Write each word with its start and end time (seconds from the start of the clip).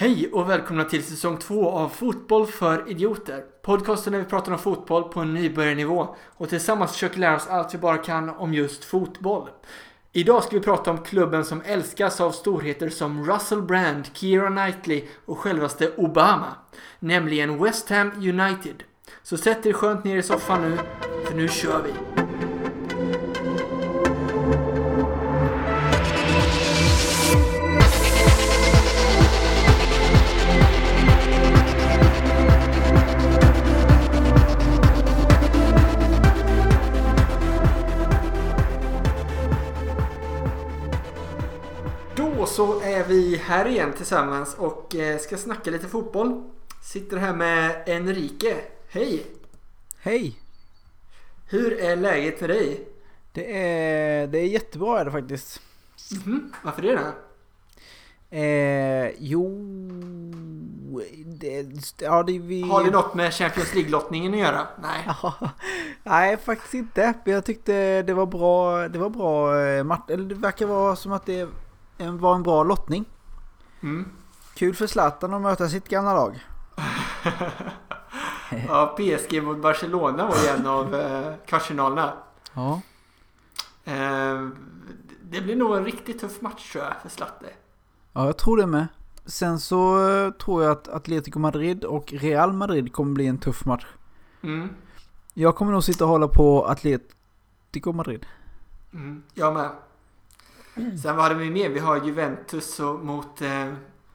Hej 0.00 0.30
och 0.32 0.50
välkomna 0.50 0.84
till 0.84 1.04
säsong 1.04 1.36
två 1.36 1.70
av 1.70 1.88
Fotboll 1.88 2.46
för 2.46 2.90
idioter. 2.90 3.44
Podcasten 3.62 4.12
där 4.12 4.20
vi 4.20 4.26
pratar 4.26 4.52
om 4.52 4.58
fotboll 4.58 5.02
på 5.04 5.20
en 5.20 5.34
nybörjarnivå 5.34 6.16
och 6.26 6.48
tillsammans 6.48 6.92
försöker 6.92 7.18
lära 7.18 7.36
oss 7.36 7.46
allt 7.46 7.74
vi 7.74 7.78
bara 7.78 7.98
kan 7.98 8.28
om 8.28 8.54
just 8.54 8.84
fotboll. 8.84 9.48
Idag 10.12 10.44
ska 10.44 10.56
vi 10.56 10.62
prata 10.62 10.90
om 10.90 10.98
klubben 10.98 11.44
som 11.44 11.62
älskas 11.64 12.20
av 12.20 12.30
storheter 12.30 12.88
som 12.88 13.26
Russell 13.26 13.62
Brand, 13.62 14.04
Keira 14.12 14.48
Knightley 14.48 15.04
och 15.24 15.38
självaste 15.38 15.92
Obama. 15.96 16.54
Nämligen 16.98 17.62
West 17.62 17.88
Ham 17.90 18.12
United. 18.16 18.82
Så 19.22 19.36
sätt 19.36 19.66
er 19.66 19.72
skönt 19.72 20.04
ner 20.04 20.16
i 20.16 20.22
soffan 20.22 20.62
nu, 20.62 20.78
för 21.24 21.34
nu 21.34 21.48
kör 21.48 21.82
vi! 21.82 22.07
Så 42.58 42.80
är 42.80 43.04
vi 43.04 43.36
här 43.36 43.68
igen 43.68 43.92
tillsammans 43.92 44.54
och 44.54 44.94
eh, 44.94 45.18
ska 45.18 45.36
snacka 45.36 45.70
lite 45.70 45.88
fotboll. 45.88 46.42
Sitter 46.82 47.16
här 47.16 47.34
med 47.34 47.82
Enrique. 47.86 48.56
Hej! 48.88 49.26
Hej! 50.00 50.40
Hur 51.48 51.80
är 51.80 51.96
läget 51.96 52.40
med 52.40 52.50
dig? 52.50 52.88
Det 53.32 53.62
är, 53.62 54.26
det 54.26 54.38
är 54.38 54.46
jättebra 54.46 55.00
är 55.00 55.04
det 55.04 55.10
faktiskt. 55.10 55.60
Mhm, 56.26 56.52
Varför 56.62 56.82
det 56.82 56.96
då? 56.96 57.12
Eh, 58.36 59.10
jo... 59.18 59.48
Det, 61.26 61.66
ja, 62.00 62.22
det 62.22 62.38
vi... 62.38 62.62
Har 62.62 62.84
det 62.84 62.90
något 62.90 63.14
med 63.14 63.34
Champions 63.34 63.74
League-lottningen 63.74 64.34
att 64.34 64.40
göra? 64.40 64.66
Nej. 64.82 65.08
Nej, 66.02 66.36
faktiskt 66.36 66.74
inte. 66.74 67.14
Jag 67.24 67.44
tyckte 67.44 68.02
det 68.02 68.14
var 68.14 68.26
bra. 68.26 68.88
Det 68.88 68.98
var 68.98 69.10
bra 69.10 69.60
eh, 69.60 69.84
match. 69.84 70.04
Eller 70.08 70.24
det 70.24 70.34
verkar 70.34 70.66
vara 70.66 70.96
som 70.96 71.12
att 71.12 71.26
det 71.26 71.48
var 71.98 72.34
en 72.34 72.42
bra 72.42 72.62
lottning. 72.62 73.04
Mm. 73.80 74.08
Kul 74.54 74.74
för 74.74 74.86
Zlatan 74.86 75.34
att 75.34 75.42
möta 75.42 75.68
sitt 75.68 75.88
gamla 75.88 76.14
lag. 76.14 76.40
Ja, 78.68 78.96
PSG 78.98 79.42
mot 79.42 79.62
Barcelona 79.62 80.26
var 80.26 80.36
ju 80.36 80.48
en 80.48 80.66
av 80.66 80.94
eh, 80.94 81.32
kvartsfinalerna. 81.46 82.12
Ja. 82.54 82.80
Eh, 83.84 84.48
det 85.22 85.40
blir 85.40 85.56
nog 85.56 85.76
en 85.76 85.84
riktigt 85.84 86.20
tuff 86.20 86.40
match 86.40 86.72
tror 86.72 86.84
jag 86.84 86.94
för 87.02 87.08
Slatte. 87.08 87.46
Ja, 88.12 88.26
jag 88.26 88.38
tror 88.38 88.56
det 88.56 88.66
med. 88.66 88.86
Sen 89.26 89.60
så 89.60 90.08
eh, 90.08 90.30
tror 90.30 90.62
jag 90.62 90.72
att 90.72 90.88
Atletico 90.88 91.38
Madrid 91.38 91.84
och 91.84 92.12
Real 92.12 92.52
Madrid 92.52 92.92
kommer 92.92 93.12
bli 93.12 93.26
en 93.26 93.38
tuff 93.38 93.64
match. 93.64 93.86
Mm. 94.42 94.68
Jag 95.34 95.56
kommer 95.56 95.72
nog 95.72 95.84
sitta 95.84 96.04
och 96.04 96.10
hålla 96.10 96.28
på 96.28 96.66
Atletico 96.66 97.92
Madrid. 97.92 98.26
Mm. 98.92 99.22
Jag 99.34 99.54
med. 99.54 99.70
Sen 101.02 101.16
vad 101.16 101.24
hade 101.24 101.34
vi 101.34 101.50
mer? 101.50 101.68
Vi 101.68 101.78
har 101.78 102.04
Juventus 102.04 102.80
mot 103.02 103.42
eh, 103.42 103.72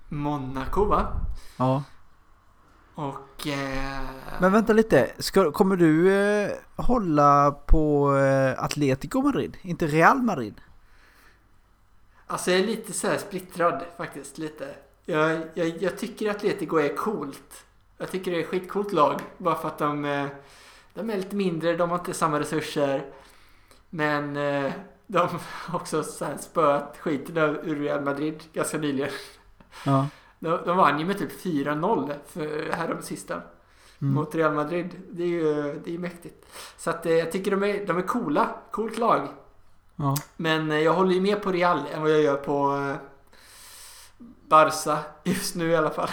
Monaco 0.10 0.86
va? 0.86 1.08
Ja. 1.58 1.84
Och... 2.96 3.48
Eh, 3.48 4.02
Men 4.40 4.52
vänta 4.52 4.74
lite, 4.74 5.12
Ska, 5.20 5.52
kommer 5.52 5.76
du 5.76 6.14
eh, 6.14 6.52
hålla 6.76 7.52
på 7.52 8.16
eh, 8.18 8.64
Atletico 8.64 9.22
Madrid? 9.22 9.58
Inte 9.62 9.88
Real 9.88 10.22
Madrid? 10.22 10.62
Alltså 12.28 12.52
jag 12.52 12.60
är 12.60 12.66
lite 12.68 12.94
så 12.94 13.08
här 13.08 13.18
splittrad 13.18 13.84
faktiskt. 13.98 14.38
Lite. 14.38 14.76
Jag, 15.06 15.42
jag, 15.54 15.68
jag 15.68 15.98
tycker 15.98 16.30
Atletico 16.30 16.78
är 16.78 16.96
coolt. 16.96 17.66
Jag 17.98 18.12
tycker 18.12 18.32
det 18.32 18.38
är 18.38 18.42
ett 18.42 18.48
skitcoolt 18.48 18.94
lag. 18.94 19.22
Bara 19.38 19.56
för 19.56 19.68
att 19.68 19.78
de, 19.78 20.06
eh, 20.06 20.28
de 20.94 21.10
är 21.10 21.18
lite 21.18 21.36
mindre, 21.36 21.78
de 21.78 21.90
har 21.90 21.98
inte 21.98 22.14
samma 22.14 22.40
resurser. 22.40 23.06
Men 23.90 24.38
eh, 24.38 24.74
de 25.08 25.20
har 25.20 25.76
också 25.76 26.04
så 26.04 26.26
här 26.26 26.38
spöat 26.38 26.98
skiten 27.00 27.38
ur 27.38 27.80
Real 27.80 28.02
Madrid 28.02 28.44
ganska 28.54 28.78
nyligen. 28.78 29.12
Ja. 29.86 30.08
De, 30.40 30.60
de 30.66 30.78
vann 30.78 31.00
ju 31.00 31.06
med 31.06 31.18
typ 31.18 31.44
4-0 31.44 32.14
för 32.28 32.72
härom 32.72 33.02
sista. 33.02 33.42
Mm. 34.02 34.14
Mot 34.14 34.36
Real 34.36 34.54
Madrid. 34.54 34.90
Det 35.12 35.24
är 35.24 35.28
ju 35.28 35.82
det 35.86 35.96
är 35.96 36.00
mäktigt. 36.00 36.46
Så 36.78 36.90
att 36.90 37.06
eh, 37.06 37.14
jag 37.14 37.32
tycker 37.32 37.52
de 37.52 37.64
är, 37.64 37.86
de 37.86 37.98
är 37.98 38.02
coola. 38.02 38.56
Coolt 38.72 38.98
lag. 38.98 39.28
ja. 39.96 40.16
Men 40.38 40.72
eh, 40.72 40.80
jag 40.80 40.94
håller 40.94 41.14
ju 41.14 41.22
mer 41.22 41.36
på 41.36 41.52
Real 41.52 41.80
än 41.94 42.02
vad 42.02 42.12
jag 42.12 42.22
gör 42.22 42.36
på 42.36 42.76
eh, 42.76 42.96
Barca 44.48 45.00
just 45.24 45.56
nu 45.56 45.70
i 45.70 45.76
alla 45.76 45.90
fall. 45.90 46.10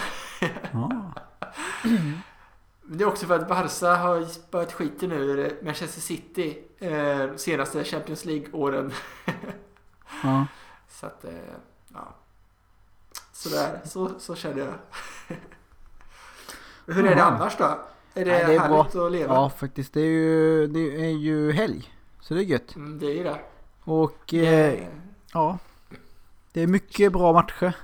ja. 0.71 0.91
Men 2.91 2.97
Det 2.97 3.03
är 3.03 3.07
också 3.07 3.25
för 3.25 3.35
att 3.39 3.47
Barca 3.47 3.95
har 3.95 4.23
spöat 4.25 4.73
skiten 4.73 5.11
ur 5.11 5.59
Manchester 5.63 6.01
City 6.01 6.63
eh, 6.79 7.35
senaste 7.35 7.83
Champions 7.83 8.25
League-åren. 8.25 8.91
ja. 10.23 10.45
Så 10.89 11.05
att, 11.05 11.25
eh, 11.25 11.31
ja. 11.93 12.15
Sådär, 13.31 13.81
så, 13.85 14.19
så 14.19 14.35
känner 14.35 14.57
jag. 14.57 14.73
Hur 16.85 17.05
är 17.05 17.15
det 17.15 17.23
annars 17.23 17.57
då? 17.57 17.63
Är 17.63 18.25
det, 18.25 18.31
Nej, 18.31 18.45
det 18.45 18.55
är 18.55 18.59
härligt 18.59 18.95
att 18.95 19.11
leva? 19.11 19.33
Ja, 19.33 19.49
faktiskt. 19.49 19.93
Det 19.93 20.01
är, 20.01 20.05
ju, 20.05 20.67
det 20.67 21.05
är 21.05 21.17
ju 21.17 21.51
helg. 21.51 21.93
Så 22.21 22.33
det 22.33 22.39
är 22.39 22.43
gött. 22.45 22.75
Mm, 22.75 22.99
det 22.99 23.05
är 23.05 23.15
ju 23.15 23.23
det. 23.23 23.39
Och 23.83 24.33
Eh, 24.33 24.73
eh, 24.73 24.87
ja. 25.33 25.57
Det 26.53 26.61
är 26.61 26.67
mycket 26.67 27.13
bra 27.13 27.33
matcher 27.33 27.75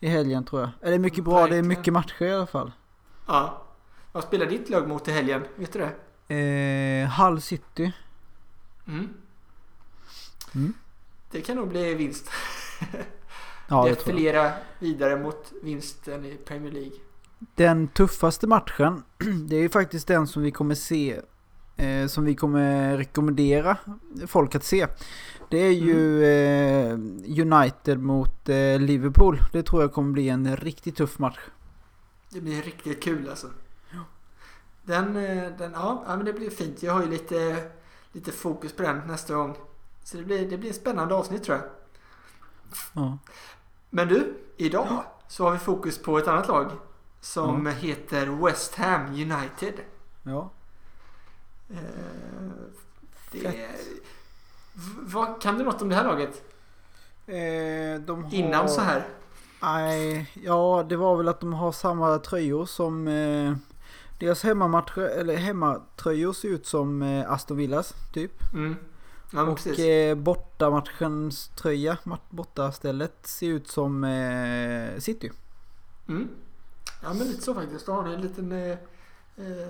i 0.00 0.08
helgen 0.08 0.44
tror 0.44 0.60
jag. 0.60 0.70
Eller 0.82 0.98
mycket 0.98 1.24
bra, 1.24 1.34
det 1.34 1.40
är 1.40 1.42
Verkligen. 1.44 1.68
mycket 1.68 1.92
matcher 1.92 2.22
i 2.22 2.32
alla 2.32 2.46
fall. 2.46 2.72
ja. 3.26 3.64
Vad 4.12 4.24
spelar 4.24 4.46
ditt 4.46 4.70
lag 4.70 4.88
mot 4.88 5.08
i 5.08 5.10
helgen? 5.10 5.44
Vet 5.56 5.72
du 5.72 5.78
det? 5.78 6.34
Eh, 6.34 7.10
Hull 7.10 7.40
City. 7.40 7.92
Mm. 8.86 9.08
Mm. 10.54 10.74
Det 11.30 11.40
kan 11.40 11.56
nog 11.56 11.68
bli 11.68 11.94
vinst. 11.94 12.30
Ja, 13.68 13.84
det. 13.84 13.90
Defilera 13.90 14.52
vidare 14.78 15.16
mot 15.16 15.52
vinsten 15.62 16.24
i 16.24 16.36
Premier 16.36 16.72
League. 16.72 16.98
Den 17.54 17.88
tuffaste 17.88 18.46
matchen, 18.46 19.02
det 19.48 19.56
är 19.56 19.60
ju 19.60 19.68
faktiskt 19.68 20.08
den 20.08 20.26
som 20.26 20.42
vi 20.42 20.50
kommer 20.50 20.74
se, 20.74 21.20
eh, 21.76 22.06
som 22.06 22.24
vi 22.24 22.34
kommer 22.34 22.96
rekommendera 22.96 23.76
folk 24.26 24.54
att 24.54 24.64
se. 24.64 24.86
Det 25.50 25.58
är 25.58 25.72
ju 25.72 26.24
eh, 26.24 26.92
United 27.42 27.98
mot 27.98 28.48
eh, 28.48 28.80
Liverpool. 28.80 29.42
Det 29.52 29.62
tror 29.62 29.82
jag 29.82 29.92
kommer 29.92 30.12
bli 30.12 30.28
en 30.28 30.56
riktigt 30.56 30.96
tuff 30.96 31.18
match. 31.18 31.38
Det 32.30 32.40
blir 32.40 32.62
riktigt 32.62 33.02
kul 33.02 33.28
alltså. 33.28 33.46
Den, 34.88 35.16
eh, 35.16 35.52
den 35.58 35.72
ja, 35.72 36.04
ja, 36.06 36.16
men 36.16 36.24
det 36.24 36.32
blir 36.32 36.50
fint. 36.50 36.82
Jag 36.82 36.92
har 36.92 37.02
ju 37.02 37.08
lite, 37.08 37.70
lite 38.12 38.32
fokus 38.32 38.72
på 38.72 38.82
den 38.82 39.02
nästa 39.06 39.34
gång. 39.34 39.56
Så 40.04 40.16
det 40.16 40.22
blir, 40.22 40.50
det 40.50 40.58
blir 40.58 40.70
ett 40.70 40.76
spännande 40.76 41.14
avsnitt 41.14 41.44
tror 41.44 41.56
jag. 41.56 41.66
Ja. 42.92 43.18
Men 43.90 44.08
du, 44.08 44.34
idag 44.56 45.02
så 45.28 45.44
har 45.44 45.52
vi 45.52 45.58
fokus 45.58 46.02
på 46.02 46.18
ett 46.18 46.28
annat 46.28 46.48
lag. 46.48 46.70
Som 47.20 47.66
heter 47.66 48.26
West 48.26 48.74
Ham 48.74 49.06
United. 49.06 49.74
ja. 50.22 50.50
Eh, 51.70 51.78
det, 53.32 53.40
Fett. 53.40 53.80
Vad, 54.98 55.42
kan 55.42 55.58
du 55.58 55.64
något 55.64 55.82
om 55.82 55.88
det 55.88 55.94
här 55.94 56.04
laget? 56.04 56.42
Eh, 57.26 58.00
de 58.06 58.24
har... 58.24 58.34
Innan 58.34 58.68
så 58.68 58.80
här? 58.80 59.06
Nej, 59.62 60.30
ja 60.42 60.86
det 60.88 60.96
var 60.96 61.16
väl 61.16 61.28
att 61.28 61.40
de 61.40 61.52
har 61.52 61.72
samma 61.72 62.18
tröjor 62.18 62.66
som... 62.66 63.08
Eh, 63.08 63.54
deras 64.18 64.42
hemmamatcher, 64.42 65.02
eller 65.02 65.36
hemmatröjor 65.36 66.32
ser 66.32 66.48
ut 66.48 66.66
som 66.66 67.02
eh, 67.02 67.30
Aston 67.32 67.56
Villas 67.56 67.94
typ. 68.12 68.52
Mm. 68.52 68.76
Ja, 69.32 69.42
Och 69.42 69.56
precis. 69.56 69.78
eh, 69.78 70.14
bortamatchens 70.14 71.48
tröja, 71.48 71.98
bortastället 72.30 73.26
ser 73.26 73.46
ut 73.48 73.68
som 73.68 74.04
eh, 74.04 74.98
City. 74.98 75.30
Mm. 76.08 76.28
Ja 77.02 77.08
men 77.14 77.26
lite 77.28 77.42
så 77.42 77.54
faktiskt. 77.54 77.86
Då 77.86 77.92
har 77.92 78.02
ni 78.02 78.14
en 78.14 78.20
liten 78.20 78.52
eh, 78.52 78.70
eh, 79.36 79.68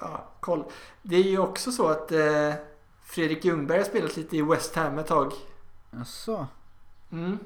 ja, 0.00 0.28
koll. 0.40 0.64
Det 1.02 1.16
är 1.16 1.22
ju 1.22 1.38
också 1.38 1.72
så 1.72 1.88
att 1.88 2.12
eh, 2.12 2.52
Fredrik 3.04 3.44
Ljungberg 3.44 3.78
har 3.78 3.84
spelat 3.84 4.16
lite 4.16 4.36
i 4.36 4.42
West 4.42 4.74
Ham 4.74 4.98
ett 4.98 5.06
tag. 5.06 5.32
Jaså? 5.90 6.46
Mm. 7.10 7.38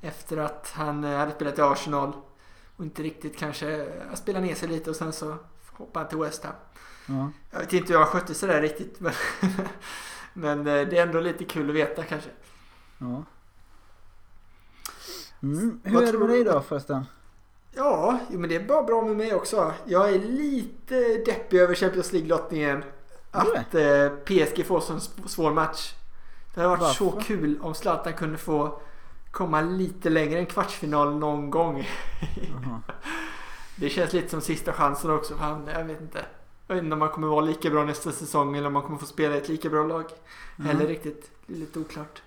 Efter 0.00 0.36
att 0.36 0.70
han 0.74 1.04
eh, 1.04 1.18
hade 1.18 1.32
spelat 1.32 1.58
i 1.58 1.62
Arsenal 1.62 2.12
och 2.78 2.84
inte 2.84 3.02
riktigt 3.02 3.36
kanske 3.38 3.76
eh, 3.76 4.14
spelat 4.14 4.42
ner 4.42 4.54
sig 4.54 4.68
lite 4.68 4.90
och 4.90 4.96
sen 4.96 5.12
så 5.12 5.36
hoppade 5.72 6.04
han 6.04 6.08
till 6.08 6.18
West 6.18 6.44
Ham. 6.44 6.54
Ja. 7.06 7.30
Jag 7.50 7.58
vet 7.60 7.72
inte 7.72 7.92
hur 7.92 7.98
han 8.00 8.08
skötte 8.08 8.34
sig 8.34 8.48
där 8.48 8.60
riktigt 8.62 9.00
men, 9.00 9.12
men 10.32 10.58
eh, 10.58 10.88
det 10.88 10.98
är 10.98 11.06
ändå 11.06 11.20
lite 11.20 11.44
kul 11.44 11.68
att 11.70 11.76
veta 11.76 12.02
kanske. 12.04 12.30
ja. 12.98 13.24
Mm. 15.42 15.80
Vad 15.84 15.92
Hur 15.92 16.08
är 16.08 16.12
det 16.12 16.18
med 16.18 16.28
dig 16.28 16.44
då 16.44 16.60
förresten? 16.60 17.04
Ja, 17.74 18.18
men 18.30 18.48
det 18.48 18.56
är 18.56 18.66
bara 18.66 18.82
bra 18.82 19.02
med 19.02 19.16
mig 19.16 19.34
också. 19.34 19.72
Jag 19.84 20.10
är 20.14 20.18
lite 20.18 21.00
deppig 21.26 21.58
över 21.60 21.74
Champions 21.74 22.12
League-lottningen. 22.12 22.84
Att 23.30 23.74
eh, 23.74 24.08
PSG 24.08 24.66
får 24.66 24.80
så 24.80 24.92
en 24.92 24.98
sv- 24.98 25.26
svår 25.26 25.52
match. 25.52 25.94
Det 26.54 26.60
hade 26.60 26.76
varit 26.76 26.96
så 26.96 27.04
Varför? 27.04 27.20
kul 27.20 27.58
om 27.62 27.74
Zlatan 27.74 28.12
kunde 28.12 28.38
få 28.38 28.80
komma 29.30 29.60
lite 29.60 30.10
längre 30.10 30.38
än 30.38 30.46
kvartsfinal 30.46 31.16
någon 31.18 31.50
gång. 31.50 31.88
Jaha. 32.52 32.80
Det 33.76 33.90
känns 33.90 34.12
lite 34.12 34.28
som 34.28 34.40
sista 34.40 34.72
chansen 34.72 35.10
också 35.10 35.36
för 35.36 35.44
han. 35.44 35.66
Jag 35.74 35.84
vet 35.84 36.00
inte. 36.00 36.24
Jag 36.66 36.74
vet 36.74 36.84
inte 36.84 36.94
om 36.94 37.00
han 37.00 37.10
kommer 37.10 37.28
vara 37.28 37.40
lika 37.40 37.70
bra 37.70 37.84
nästa 37.84 38.12
säsong 38.12 38.56
eller 38.56 38.66
om 38.66 38.74
han 38.74 38.84
kommer 38.84 38.98
få 38.98 39.06
spela 39.06 39.34
i 39.34 39.38
ett 39.38 39.48
lika 39.48 39.68
bra 39.68 39.84
lag. 39.84 40.04
Mm. 40.58 40.70
Eller 40.70 40.86
riktigt. 40.86 41.30
Det 41.46 41.52
är 41.54 41.58
lite 41.58 41.78
oklart. 41.78 42.22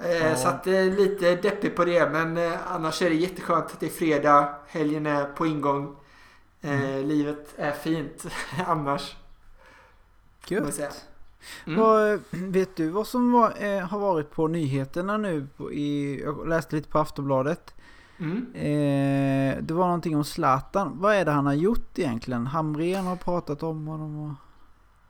Eh, 0.00 0.10
Ja. 0.28 0.36
Så 0.36 0.48
att 0.48 0.64
det 0.64 0.76
är 0.76 0.90
lite 0.90 1.36
deppig 1.36 1.76
på 1.76 1.84
det. 1.84 2.10
Men 2.10 2.36
eh, 2.36 2.72
annars 2.72 3.02
är 3.02 3.10
det 3.10 3.16
jätteskönt 3.16 3.64
att 3.66 3.80
det 3.80 3.86
är 3.86 3.90
fredag. 3.90 4.54
Helgen 4.68 5.06
är 5.06 5.24
på 5.24 5.46
ingång. 5.46 5.96
Eh, 6.60 6.80
Mm. 6.80 7.08
Livet 7.08 7.48
är 7.56 7.72
fint 7.72 8.26
annars. 8.66 9.16
man. 10.50 10.64
Gött. 10.72 11.04
Mm. 11.66 11.80
Vad, 11.80 12.20
vet 12.30 12.76
du 12.76 12.88
vad 12.88 13.06
som 13.06 13.32
var, 13.32 13.54
eh, 13.58 13.80
har 13.80 13.98
varit 13.98 14.30
på 14.30 14.48
nyheterna 14.48 15.16
nu? 15.16 15.46
På, 15.56 15.72
i, 15.72 16.20
jag 16.22 16.48
läste 16.48 16.76
lite 16.76 16.88
på 16.88 16.98
Aftonbladet. 16.98 17.74
Mm. 18.18 18.54
Eh, 18.54 19.62
det 19.62 19.74
var 19.74 19.84
någonting 19.84 20.16
om 20.16 20.24
Zlatan. 20.24 20.92
Vad 21.00 21.14
är 21.14 21.24
det 21.24 21.30
han 21.30 21.46
har 21.46 21.54
gjort 21.54 21.98
egentligen? 21.98 22.46
Hamrén 22.46 23.06
har 23.06 23.16
pratat 23.16 23.62
om 23.62 23.86
honom 23.86 24.20
och... 24.20 24.34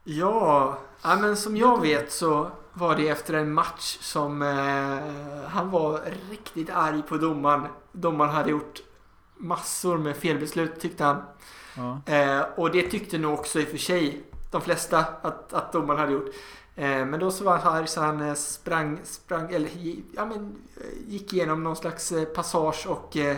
Ja, 0.05 0.79
ja, 1.03 1.17
men 1.21 1.37
som 1.37 1.57
jag 1.57 1.81
vet 1.81 2.13
så 2.13 2.51
var 2.73 2.97
det 2.97 3.09
efter 3.09 3.35
en 3.35 3.53
match 3.53 3.99
som 4.01 4.43
eh, 4.43 5.49
han 5.49 5.71
var 5.71 6.01
riktigt 6.31 6.71
arg 6.71 7.03
på 7.03 7.17
domaren. 7.17 7.67
Domaren 7.93 8.31
hade 8.31 8.51
gjort 8.51 8.83
massor 9.37 9.99
med 9.99 10.17
felbeslut 10.17 10.81
tyckte 10.81 11.05
han. 11.05 11.23
Ja. 11.77 12.15
Eh, 12.15 12.43
och 12.57 12.71
det 12.71 12.83
tyckte 12.83 13.19
nog 13.19 13.35
också 13.35 13.61
i 13.61 13.65
och 13.65 13.69
för 13.69 13.79
sig 13.79 14.23
de 14.51 14.61
flesta 14.61 15.05
att, 15.23 15.53
att 15.53 15.73
domaren 15.73 16.01
hade 16.01 16.13
gjort. 16.13 16.31
Eh, 16.77 17.07
men 17.07 17.21
då 17.21 17.31
så 17.31 17.45
var 17.45 17.59
han 17.59 17.77
arg 17.77 17.87
så 17.87 18.01
han 18.01 18.21
eh, 18.29 18.35
sprang, 18.35 19.01
sprang 19.05 19.53
eller 19.53 19.71
ja, 20.17 20.25
men, 20.25 20.57
eh, 20.77 21.11
gick 21.13 21.33
igenom 21.33 21.65
någon 21.65 21.77
slags 21.77 22.13
passage 22.35 22.87
och 22.89 23.17
eh, 23.17 23.37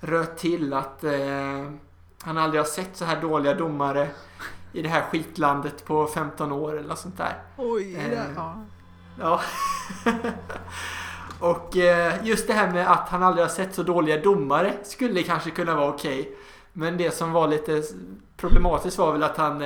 röt 0.00 0.38
till 0.38 0.72
att 0.72 1.04
eh, 1.04 1.70
han 2.22 2.38
aldrig 2.38 2.60
har 2.60 2.68
sett 2.68 2.96
så 2.96 3.04
här 3.04 3.20
dåliga 3.20 3.54
domare 3.54 4.08
i 4.72 4.82
det 4.82 4.88
här 4.88 5.02
skitlandet 5.02 5.84
på 5.84 6.06
15 6.06 6.52
år 6.52 6.78
eller 6.78 6.88
något 6.88 6.98
sånt 6.98 7.18
där. 7.18 7.42
Oj, 7.56 7.94
Eh, 7.94 8.18
ja. 8.36 8.54
Ja. 9.20 9.40
och 11.40 11.76
eh, 11.76 12.14
just 12.26 12.46
det 12.46 12.52
här 12.52 12.70
med 12.70 12.92
att 12.92 13.08
han 13.08 13.22
aldrig 13.22 13.44
har 13.44 13.50
sett 13.50 13.74
så 13.74 13.82
dåliga 13.82 14.20
domare 14.20 14.72
skulle 14.82 15.22
kanske 15.22 15.50
kunna 15.50 15.74
vara 15.74 15.88
okej. 15.88 16.36
Men 16.72 16.96
det 16.96 17.14
som 17.14 17.32
var 17.32 17.48
lite 17.48 17.82
problematiskt 18.36 18.98
var 18.98 19.12
väl 19.12 19.22
att 19.22 19.36
han 19.36 19.62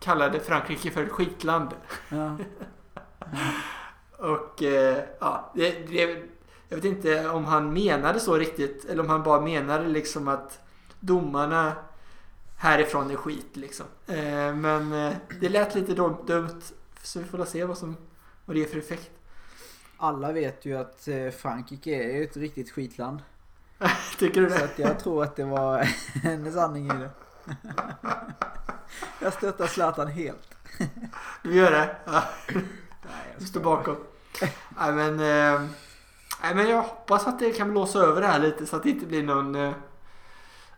kallade 0.00 0.40
Frankrike 0.40 0.90
för 0.90 1.04
ett 1.04 1.12
skitland. 1.12 1.70
ja. 2.08 2.36
Och 4.18 4.62
eh, 4.62 4.98
ja, 5.20 5.52
det, 5.54 5.70
det, 5.70 6.22
jag 6.68 6.76
vet 6.76 6.84
inte 6.84 7.28
om 7.28 7.44
han 7.44 7.72
menade 7.72 8.20
så 8.20 8.36
riktigt 8.36 8.84
eller 8.84 9.02
om 9.02 9.08
han 9.08 9.22
bara 9.22 9.40
menade 9.40 9.88
liksom 9.88 10.28
att 10.28 10.60
domarna 11.00 11.72
härifrån 12.56 13.10
är 13.10 13.16
skit 13.16 13.56
liksom. 13.56 13.86
Eh, 14.06 14.54
men 14.54 14.92
eh, 14.92 15.12
det 15.40 15.48
lät 15.48 15.74
lite 15.74 15.94
dum- 15.94 16.26
dumt 16.26 16.60
så 17.02 17.18
vi 17.18 17.24
får 17.24 17.44
se 17.44 17.64
vad, 17.64 17.78
som, 17.78 17.96
vad 18.44 18.56
det 18.56 18.62
är 18.62 18.68
för 18.68 18.78
effekt. 18.78 19.10
Alla 19.96 20.32
vet 20.32 20.64
ju 20.64 20.76
att 20.78 21.08
eh, 21.08 21.30
Frankrike 21.30 21.90
är 21.90 22.22
ett 22.22 22.36
riktigt 22.36 22.70
skitland. 22.70 23.18
Tycker 24.18 24.40
du 24.40 24.50
Så 24.50 24.58
det? 24.58 24.64
att 24.64 24.78
jag 24.78 24.98
tror 24.98 25.22
att 25.22 25.36
det 25.36 25.44
var 25.44 25.88
en 26.24 26.52
sanning 26.52 26.86
i 26.86 26.88
det. 26.88 27.10
Jag 29.20 29.32
stöttar 29.32 29.66
Zlatan 29.66 30.08
helt. 30.08 30.54
Du 31.42 31.54
gör 31.54 31.70
det? 31.70 31.96
Ja, 32.04 32.22
Nej, 33.02 33.34
du 33.38 33.44
står 33.46 33.60
bakom. 33.60 33.96
Nej 34.80 34.92
men, 34.92 35.12
eh, 35.14 35.60
nej 36.42 36.54
men 36.54 36.68
jag 36.68 36.82
hoppas 36.82 37.26
att 37.26 37.38
det 37.38 37.52
kan 37.52 37.70
blåsa 37.70 37.98
över 37.98 38.20
det 38.20 38.26
här 38.26 38.38
lite 38.38 38.66
så 38.66 38.76
att 38.76 38.82
det 38.82 38.90
inte 38.90 39.06
blir 39.06 39.22
någon... 39.22 39.54
Eh, 39.54 39.72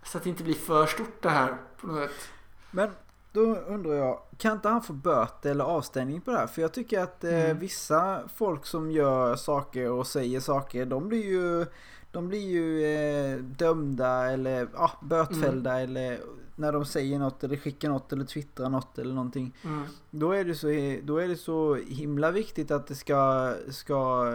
så 0.04 0.18
att 0.18 0.24
det 0.24 0.30
inte 0.30 0.42
blir 0.44 0.54
för 0.54 0.86
stort 0.86 1.22
det 1.22 1.28
här 1.30 1.56
på 1.80 1.86
något 1.86 2.10
sätt. 2.10 2.28
Men 2.70 2.90
då 3.32 3.40
undrar 3.56 3.94
jag, 3.94 4.20
kan 4.38 4.52
inte 4.52 4.68
han 4.68 4.82
få 4.82 4.92
böter 4.92 5.50
eller 5.50 5.64
avstängning 5.64 6.20
på 6.20 6.30
det 6.30 6.38
här? 6.38 6.46
För 6.46 6.62
jag 6.62 6.72
tycker 6.72 7.00
att 7.00 7.24
eh, 7.24 7.44
Mm. 7.44 7.58
vissa 7.58 8.20
folk 8.36 8.66
som 8.66 8.90
gör 8.90 9.36
saker 9.36 9.90
och 9.90 10.06
säger 10.06 10.40
saker, 10.40 10.86
de 10.86 11.08
blir 11.08 11.24
ju, 11.24 11.66
de 12.12 12.28
blir 12.28 12.48
ju 12.48 12.84
eh, 12.84 13.36
dömda 13.38 14.30
eller 14.30 14.68
ja, 14.74 14.90
bötfällda 15.02 15.70
Mm. 15.80 15.84
eller 15.84 16.20
när 16.60 16.72
de 16.72 16.84
säger 16.84 17.18
något 17.18 17.44
eller 17.44 17.56
skickar 17.56 17.88
något 17.88 18.12
eller 18.12 18.24
twittrar 18.24 18.68
något 18.68 18.98
eller 18.98 19.14
någonting. 19.14 19.56
Mm. 19.64 19.84
Då 20.10 20.32
är 20.32 20.44
det 20.44 20.54
så, 20.54 20.66
då 21.06 21.18
är 21.18 21.28
det 21.28 21.36
så 21.36 21.74
himla 21.74 22.30
viktigt 22.30 22.70
att 22.70 22.86
det 22.86 22.94
ska, 22.94 23.54
ska 23.68 24.32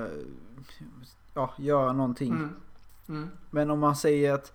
ja, 1.34 1.54
göra 1.58 1.94
någonting. 1.94 2.32
Mm. 2.32 2.56
Mm. 3.10 3.30
Men 3.50 3.72
om 3.72 3.80
man 3.80 3.96
säger 3.96 4.34
att, 4.34 4.54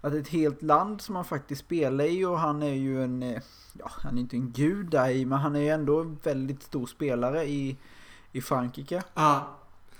att 0.00 0.12
ett 0.12 0.28
helt 0.28 0.62
land 0.62 1.00
som 1.00 1.16
han 1.16 1.24
faktiskt 1.24 1.60
spelar 1.60 2.04
i 2.04 2.24
och 2.24 2.38
han 2.38 2.62
är 2.62 2.74
ju 2.74 3.04
en, 3.04 3.22
eh, 3.22 3.42
ja 3.72 3.90
han 3.90 4.16
är 4.16 4.20
inte 4.20 4.36
en 4.36 4.52
gud 4.52 4.90
där 4.90 5.10
i 5.10 5.26
men 5.26 5.38
han 5.38 5.56
är 5.56 5.60
ju 5.60 5.68
ändå 5.68 6.00
en 6.00 6.18
väldigt 6.22 6.62
stor 6.62 6.86
spelare 6.86 7.44
i, 7.44 7.76
i 8.32 8.40
Frankrike. 8.40 9.02
Ja. 9.14 9.48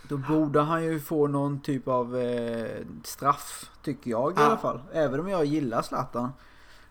Då 0.08 0.16
borde 0.16 0.60
han 0.60 0.84
ju 0.84 1.00
få 1.00 1.26
någon 1.26 1.60
typ 1.60 1.88
av 1.88 2.16
eh, 2.16 2.86
straff 3.04 3.70
tycker 3.82 4.10
jag 4.10 4.32
i 4.32 4.42
alla 4.42 4.56
fall. 4.56 4.80
Även 4.92 5.20
om 5.20 5.28
jag 5.28 5.44
gillar 5.44 5.82
Zlatan. 5.82 6.32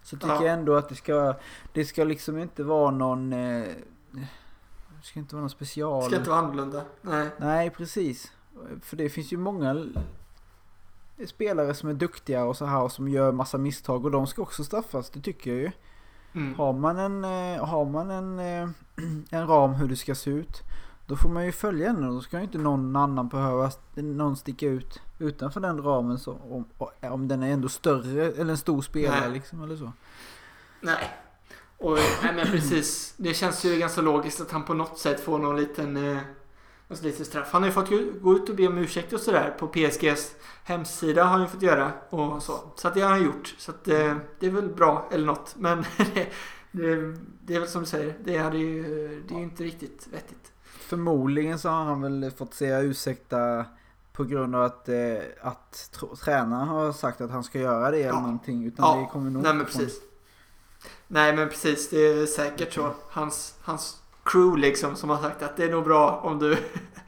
Så 0.03 0.15
tycker 0.17 0.33
Ja. 0.33 0.43
jag 0.45 0.53
ändå 0.53 0.75
att 0.75 0.89
det 0.89 0.95
ska, 0.95 1.35
det 1.73 1.85
ska 1.85 2.03
liksom 2.03 2.37
inte 2.37 2.63
vara 2.63 2.91
någon, 2.91 3.33
eh, 3.33 3.63
det 4.11 5.03
ska 5.03 5.19
inte 5.19 5.35
vara 5.35 5.41
någon 5.41 5.49
special. 5.49 6.03
Ska 6.03 6.15
inte 6.15 6.29
vara 6.29 6.39
annorlunda. 6.39 6.81
Nej. 7.01 7.29
Nej, 7.37 7.69
precis. 7.69 8.31
För 8.81 8.97
det 8.97 9.09
finns 9.09 9.33
ju 9.33 9.37
många 9.37 9.85
spelare 11.27 11.73
som 11.73 11.89
är 11.89 11.93
duktiga 11.93 12.45
och 12.45 12.57
så 12.57 12.65
här 12.65 12.81
och 12.81 12.91
som 12.91 13.07
gör 13.09 13.31
massa 13.31 13.57
misstag 13.57 14.05
och 14.05 14.11
de 14.11 14.27
ska 14.27 14.41
också 14.41 14.63
straffas, 14.63 15.09
det 15.09 15.21
tycker 15.21 15.51
jag 15.51 15.59
ju. 15.59 15.71
Mm. 16.33 16.55
Har 16.55 16.73
man 16.73 16.97
en, 16.97 17.23
eh, 17.23 17.65
har 17.65 17.85
man 17.85 18.11
en, 18.11 18.39
eh, 18.39 18.69
en 19.29 19.47
ram 19.47 19.73
hur 19.73 19.87
det 19.87 19.95
ska 19.95 20.15
se 20.15 20.29
ut, 20.29 20.61
då 21.07 21.15
får 21.15 21.29
man 21.29 21.45
ju 21.45 21.51
följa 21.51 21.93
den 21.93 22.07
och 22.07 22.13
då 22.13 22.21
ska 22.21 22.37
ju 22.37 22.43
inte 22.43 22.57
någon 22.57 22.95
annan 22.95 23.27
behöva 23.27 23.71
någon 23.95 24.35
sticka 24.35 24.65
ut 24.67 25.01
utanför 25.21 25.59
den 25.59 25.83
ramen 25.83 26.19
så, 26.19 26.33
om, 26.33 26.65
om 27.11 27.27
den 27.27 27.43
är 27.43 27.51
ändå 27.53 27.69
större 27.69 28.25
eller 28.31 28.51
en 28.51 28.57
stor 28.57 28.81
spelare 28.81 29.19
Nej. 29.19 29.31
liksom 29.31 29.61
eller 29.63 29.75
så. 29.75 29.91
Nej. 30.81 31.17
Och, 31.77 31.97
nej 32.23 32.33
men 32.35 32.45
precis. 32.47 33.13
Det 33.17 33.33
känns 33.33 33.65
ju 33.65 33.77
ganska 33.79 34.01
logiskt 34.01 34.41
att 34.41 34.51
han 34.51 34.63
på 34.65 34.73
något 34.73 34.99
sätt 34.99 35.19
får 35.19 35.39
någon 35.39 35.57
liten, 35.57 35.97
eh, 35.97 36.17
någon 36.87 36.97
liten 37.01 37.25
straff. 37.25 37.49
Han 37.51 37.61
har 37.61 37.69
ju 37.69 37.73
fått 37.73 37.89
gå- 38.21 38.35
ut 38.35 38.49
och 38.49 38.55
be 38.55 38.67
om 38.67 38.77
ursäkt 38.77 39.13
och 39.13 39.19
sådär. 39.19 39.55
På 39.59 39.67
PSGs 39.67 40.35
hemsida 40.63 41.23
har 41.23 41.31
han 41.31 41.41
ju 41.41 41.47
fått 41.47 41.61
göra 41.61 41.91
och 42.09 42.43
så. 42.43 42.59
Så 42.75 42.87
att 42.87 42.93
det 42.93 43.01
har 43.01 43.09
han 43.09 43.23
gjort. 43.23 43.55
Så 43.57 43.71
att 43.71 43.87
eh, 43.87 44.15
det 44.39 44.45
är 44.47 44.51
väl 44.51 44.67
bra 44.69 45.09
eller 45.11 45.25
något. 45.25 45.55
Men 45.57 45.77
det, 45.97 46.27
det, 46.71 47.15
det 47.45 47.55
är 47.55 47.59
väl 47.59 47.69
som 47.69 47.81
du 47.81 47.87
säger. 47.87 48.15
Det, 48.23 48.37
hade 48.37 48.57
ju, 48.57 48.83
det 49.27 49.33
är 49.33 49.37
ju 49.37 49.43
inte 49.43 49.63
riktigt 49.63 50.07
vettigt. 50.11 50.51
Förmodligen 50.63 51.59
så 51.59 51.69
har 51.69 51.83
han 51.83 52.01
väl 52.01 52.31
fått 52.37 52.53
säga 52.53 52.79
ursäkta 52.81 53.65
på 54.13 54.23
grund 54.23 54.55
av 54.55 54.63
att, 54.63 54.89
eh, 54.89 54.95
att 55.41 55.89
tr- 55.99 56.15
tränaren 56.15 56.67
har 56.67 56.91
sagt 56.91 57.21
att 57.21 57.31
han 57.31 57.43
ska 57.43 57.59
göra 57.59 57.91
det 57.91 57.97
eller 57.97 58.07
Ja. 58.07 58.19
någonting. 58.19 58.65
Utan 58.65 58.85
Ja. 58.97 59.01
det 59.01 59.07
kommer 59.11 59.29
nog 59.31 59.43
Nej 59.43 59.53
men 59.53 59.61
inte 59.61 59.71
från- 59.71 59.81
precis. 59.85 60.01
Nej 61.07 61.35
men 61.35 61.49
precis. 61.49 61.89
Det 61.89 61.97
är 61.97 62.25
säkert 62.25 62.73
så. 62.73 62.93
Hans, 63.09 63.55
hans 63.61 64.01
crew 64.23 64.61
liksom 64.61 64.95
som 64.95 65.09
har 65.09 65.17
sagt 65.17 65.41
att 65.43 65.57
det 65.57 65.63
är 65.63 65.71
nog 65.71 65.83
bra 65.83 66.19
om 66.23 66.39
du 66.39 66.57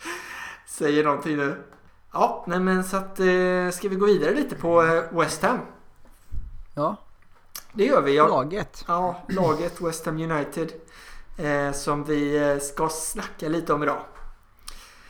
säger 0.67 1.03
någonting 1.03 1.37
nu. 1.37 1.55
Ja, 2.13 2.43
nej 2.47 2.59
men 2.59 2.83
så 2.83 2.97
att 2.97 3.19
eh, 3.19 3.69
ska 3.71 3.89
vi 3.89 3.95
gå 3.95 4.05
vidare 4.05 4.33
lite 4.35 4.55
på 4.55 4.83
eh, 4.83 5.03
West 5.19 5.41
Ham? 5.43 5.59
Ja, 6.75 6.95
Det 7.73 7.85
gör 7.85 8.01
vi. 8.01 8.15
Jag, 8.15 8.29
laget. 8.29 8.85
ja, 8.87 9.21
laget 9.29 9.81
West 9.81 10.05
Ham 10.05 10.17
United. 10.31 10.71
Eh, 11.37 11.71
som 11.71 12.03
vi 12.03 12.37
eh, 12.51 12.57
ska 12.59 12.89
snacka 12.89 13.47
lite 13.49 13.73
om 13.73 13.83
idag. 13.83 14.01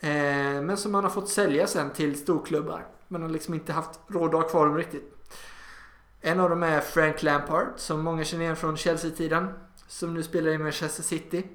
Eh, 0.01 0.63
men 0.63 0.77
som 0.77 0.93
man 0.93 1.05
har 1.05 1.11
fått 1.11 1.29
sälja 1.29 1.67
sen 1.67 1.91
till 1.91 2.19
storklubbar. 2.19 2.87
Man 3.09 3.23
har 3.23 3.29
liksom 3.29 3.55
inte 3.55 3.73
haft 3.73 4.00
råd 4.07 4.35
att 4.35 4.43
ha 4.43 4.49
kvar 4.49 4.67
dem 4.67 4.77
riktigt. 4.77 5.15
En 6.21 6.41
av 6.41 6.50
dem 6.50 6.62
är 6.62 6.81
Frank 6.81 7.23
Lampard 7.23 7.67
som 7.77 8.00
många 8.00 8.25
känner 8.25 8.45
igen 8.45 8.57
från 8.57 8.77
Chelsea-tiden. 8.77 9.49
Som 9.87 10.15
nu 10.15 10.23
spelar 10.23 10.50
i 10.50 10.59
Manchester 10.59 11.03
City. 11.03 11.47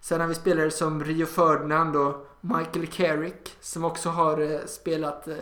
Sen 0.00 0.20
har 0.20 0.28
vi 0.28 0.34
spelare 0.34 0.70
som 0.70 1.04
Rio 1.04 1.26
Ferdinand 1.26 1.96
och 1.96 2.26
Michael 2.40 2.86
Carrick 2.86 3.56
som 3.60 3.84
också 3.84 4.08
har 4.08 4.40
eh, 4.40 4.60
spelat 4.66 5.28
eh, 5.28 5.36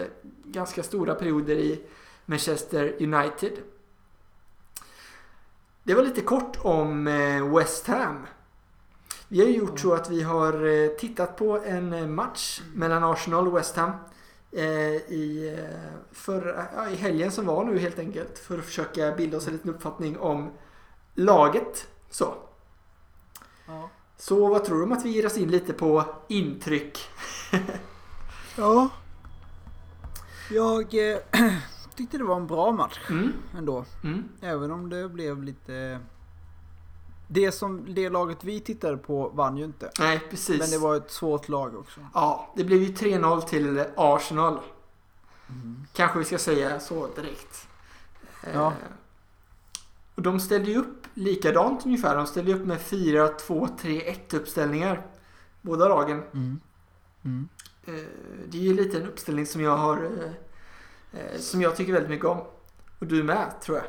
ganska 0.44 0.82
stora 0.82 1.14
perioder 1.14 1.56
i 1.56 1.84
Manchester 2.24 2.96
United. 3.00 3.52
Det 5.82 5.94
var 5.94 6.02
lite 6.02 6.20
kort 6.20 6.58
om 6.62 7.06
eh, 7.06 7.56
West 7.56 7.86
Ham. 7.86 8.26
Vi 9.28 9.40
har 9.40 9.46
ju 9.46 9.56
gjort 9.56 9.80
så 9.80 9.94
att 9.94 10.10
vi 10.10 10.22
har 10.22 10.96
tittat 10.96 11.36
på 11.36 11.60
en 11.64 12.14
match 12.14 12.60
mellan 12.74 13.04
Arsenal 13.04 13.48
och 13.48 13.56
West 13.56 13.76
Ham 13.76 13.90
i, 14.52 15.54
eh, 15.58 15.90
för, 16.12 16.68
ja, 16.76 16.90
i 16.90 16.96
helgen 16.96 17.30
som 17.30 17.46
var 17.46 17.64
nu 17.64 17.78
helt 17.78 17.98
enkelt. 17.98 18.38
För 18.38 18.58
att 18.58 18.64
försöka 18.64 19.12
bilda 19.12 19.36
oss 19.36 19.46
en 19.46 19.52
liten 19.52 19.70
uppfattning 19.74 20.18
om 20.18 20.50
laget. 21.14 21.88
Så. 22.10 22.34
Ja. 23.66 23.90
Så 24.16 24.48
vad 24.48 24.64
tror 24.64 24.76
du 24.78 24.84
om 24.84 24.92
att 24.92 25.04
vi 25.04 25.10
ger 25.10 25.26
oss 25.26 25.36
in 25.36 25.50
lite 25.50 25.72
på 25.72 26.04
intryck? 26.28 26.98
Ja. 28.56 28.88
Jag 30.50 31.10
eh, 31.12 31.18
tyckte 31.96 32.18
det 32.18 32.24
var 32.24 32.36
en 32.36 32.46
bra 32.46 32.72
match 32.72 33.00
Mm, 33.10 33.32
ändå. 33.58 33.84
mm, 34.04 34.28
Även 34.40 34.70
om 34.70 34.88
det 34.90 35.08
blev 35.08 35.42
lite... 35.42 36.00
Det, 37.30 37.52
som, 37.52 37.94
det 37.94 38.08
laget 38.10 38.44
vi 38.44 38.60
tittade 38.60 38.96
på 38.96 39.28
vann 39.28 39.56
ju 39.56 39.64
inte. 39.64 39.90
nej, 39.98 40.20
precis. 40.30 40.58
Men 40.60 40.70
det 40.70 40.78
var 40.78 40.96
ett 40.96 41.10
svårt 41.10 41.48
lag 41.48 41.74
också. 41.76 42.00
Ja, 42.14 42.52
det 42.56 42.64
blev 42.64 42.82
ju 42.82 42.92
3-0 42.92 43.40
till 43.40 43.84
Arsenal. 43.96 44.58
Kanske 45.92 46.18
vi 46.18 46.24
ska 46.24 46.38
säga 46.38 46.80
så 46.80 47.06
direkt. 47.16 47.68
Ja. 48.54 48.66
Eh, 48.66 48.72
Och 50.14 50.22
de 50.22 50.40
ställde 50.40 50.70
ju 50.70 50.78
upp 50.78 51.06
likadant 51.14 51.86
ungefär. 51.86 52.16
De 52.16 52.26
ställde 52.26 52.54
upp 52.54 52.66
med 52.66 52.78
4-2-3-1 52.78 54.34
uppställningar. 54.36 55.06
Båda 55.62 55.88
lagen. 55.88 56.22
Mm. 56.32 56.60
Mm. 57.24 57.48
Eh, 57.86 57.94
Det 58.48 58.58
är 58.58 58.62
ju 58.62 58.74
lite 58.74 58.96
en 59.00 59.08
uppställning 59.08 59.46
som 59.46 59.60
jag 59.60 59.76
har 59.76 60.10
eh, 61.12 61.38
som 61.38 61.62
jag 61.62 61.76
tycker 61.76 61.92
väldigt 61.92 62.10
mycket 62.10 62.26
om. 62.26 62.38
Och 62.98 63.06
du 63.06 63.22
med, 63.22 63.60
tror 63.62 63.76
jag. 63.78 63.86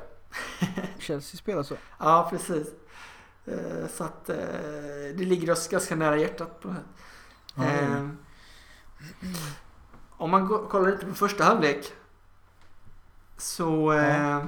Chelsea 1.00 1.38
spelar 1.38 1.64
så. 1.64 1.76
Ja, 2.00 2.28
precis. 2.30 2.68
Eh, 3.46 3.88
Så 3.94 4.04
att 4.04 4.30
eh, 4.30 4.36
det 5.16 5.26
ligger 5.26 5.52
oss 5.52 5.68
ganska 5.68 5.96
nära 5.96 6.18
hjärtat 6.18 6.60
på 6.60 6.68
det 6.68 6.74
här. 6.74 6.84
Det. 7.56 7.86
Eh, 7.86 8.08
Om 10.18 10.30
man 10.32 10.46
går, 10.48 10.68
kollar 10.68 10.92
lite 10.92 11.06
på 11.06 11.14
första 11.14 11.44
halvlek 11.44 11.94
så, 13.38 13.94
eh, 13.94 14.44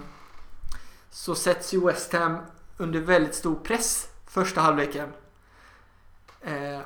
så 1.10 1.36
sätts 1.36 1.74
ju 1.74 1.86
West 1.86 2.14
Ham 2.14 2.38
under 2.78 3.00
väldigt 3.00 3.36
stor 3.36 3.56
press 3.56 4.08
första 4.28 4.62
halvleken. 4.62 5.10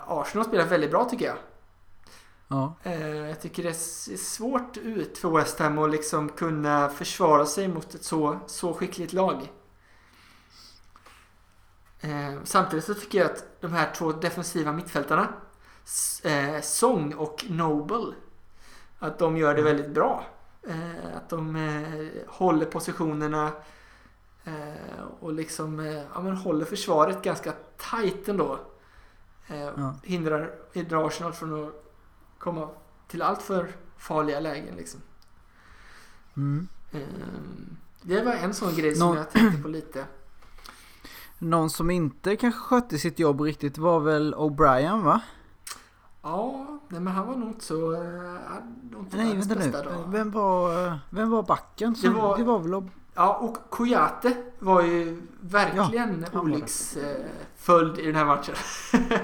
Arsenal 0.07 0.45
spelar 0.45 0.65
väldigt 0.65 0.91
bra 0.91 1.05
tycker 1.05 1.25
jag. 1.25 1.37
Ja. 2.47 2.75
Eh, 2.83 3.15
jag 3.17 3.41
tycker 3.41 3.63
det 3.63 3.73
ser 3.73 4.17
svårt 4.17 4.77
ut 4.77 5.17
för 5.17 5.29
West 5.29 5.59
Ham 5.59 5.77
att 5.79 5.91
liksom 5.91 6.29
kunna 6.29 6.89
försvara 6.89 7.45
sig 7.45 7.67
mot 7.67 7.95
ett 7.95 8.03
så, 8.03 8.39
så 8.47 8.73
skickligt 8.73 9.13
lag. 9.13 9.51
Eh, 12.05 12.39
samtidigt 12.43 12.85
så 12.85 12.93
tycker 12.93 13.17
jag 13.17 13.31
att 13.31 13.45
de 13.61 13.71
här 13.73 13.93
två 13.95 14.11
defensiva 14.11 14.71
mittfältarna, 14.71 15.27
eh, 16.23 16.61
Song 16.61 17.13
och 17.13 17.45
Noble, 17.49 18.13
att 18.99 19.19
de 19.19 19.37
gör 19.37 19.55
det 19.55 19.61
väldigt 19.61 19.89
bra. 19.91 20.25
Eh, 20.67 21.17
att 21.17 21.29
de 21.29 21.55
eh, 21.55 22.07
håller 22.27 22.65
positionerna 22.65 23.51
eh, 24.43 25.03
och 25.19 25.33
liksom 25.33 25.79
eh, 25.79 26.03
ja, 26.13 26.21
men 26.21 26.35
håller 26.37 26.65
försvaret 26.65 27.21
ganska 27.23 27.53
tight 27.91 28.27
ändå. 28.29 28.59
Eh, 29.47 29.61
Ja. 29.63 29.95
hindrar, 30.03 30.51
hindrar 30.73 31.07
Arsenal 31.07 31.33
från 31.33 31.67
att 31.67 31.73
komma 32.37 32.69
till 33.07 33.21
allt 33.21 33.41
för 33.41 33.67
farliga 33.97 34.39
lägen 34.39 34.75
liksom. 34.75 35.01
Mm. 36.37 36.67
Det 38.01 38.21
var 38.23 38.33
en 38.33 38.53
sån 38.53 38.75
grej 38.75 38.95
som 38.95 39.07
Nå- 39.09 39.15
jag 39.15 39.31
tänkte 39.31 39.61
på 39.61 39.67
lite. 39.67 40.05
Någon 41.39 41.69
som 41.69 41.91
inte 41.91 42.35
kanske 42.35 42.59
skötte 42.59 42.97
sitt 42.97 43.19
jobb 43.19 43.41
riktigt 43.41 43.77
var 43.77 43.99
väl 43.99 44.35
O'Brien 44.35 45.03
va? 45.03 45.21
Ja, 46.21 46.65
nej, 46.87 47.01
men 47.01 47.13
han 47.13 47.27
var 47.27 47.35
nog 47.35 47.49
inte 47.49 47.65
så... 47.65 47.75
nog 48.91 49.01
inte 49.01 49.17
Nej 49.17 49.35
vänta 49.35 49.55
nu. 49.59 49.71
dag. 49.71 50.03
Vem 50.07 50.31
var, 50.31 50.87
eh, 50.87 50.93
vem 51.09 51.29
var 51.29 51.43
backen? 51.43 51.95
Som, 51.95 52.13
Det 52.13 52.19
var- 52.21 52.37
det 52.37 52.43
var 52.43 52.59
väl 52.59 52.73
O'B- 52.73 52.89
Ja, 53.17 53.33
och 53.41 53.57
Kouyaté 53.69 54.35
var 54.59 54.81
ju 54.81 55.21
verkligen 55.41 56.21
det. 56.31 56.39
olycksföljd 56.39 57.97
i 57.99 58.05
den 58.05 58.15
här 58.15 58.25
matchen. 58.25 58.55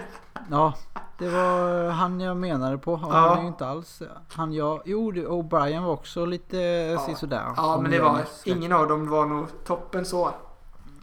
Ja, 0.49 0.73
det 1.17 1.29
var 1.29 1.85
eh, 1.85 1.91
han 1.91 2.19
jag 2.19 2.37
menade 2.37 2.77
på. 2.77 2.95
Han 2.95 3.09
Ja. 3.11 3.37
är 3.37 3.41
ju 3.41 3.47
inte 3.47 3.67
alls... 3.67 4.01
Han 4.33 4.53
jag... 4.53 4.81
Jo, 4.85 5.11
O'Brien 5.11 5.83
var 5.83 5.91
också 5.93 6.25
lite 6.25 6.57
ja. 6.57 7.15
sådär. 7.15 7.43
Ja, 7.57 7.79
men 7.81 7.91
det 7.91 7.99
var... 8.01 8.19
Ingen 8.45 8.71
av 8.71 8.87
dem 8.87 9.09
var 9.09 9.25
nog 9.25 9.47
toppen 9.65 10.05
så. 10.05 10.31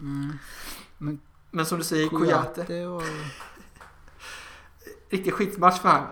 Mm. 0.00 0.38
Men 1.50 1.67
som 1.67 1.78
du 1.78 1.85
säger. 1.85 2.09
Kouyaté 2.09 2.87
var... 2.87 3.02
Riktig 5.11 5.33
skitmatch 5.33 5.81
för 5.81 5.88
han. 5.88 6.07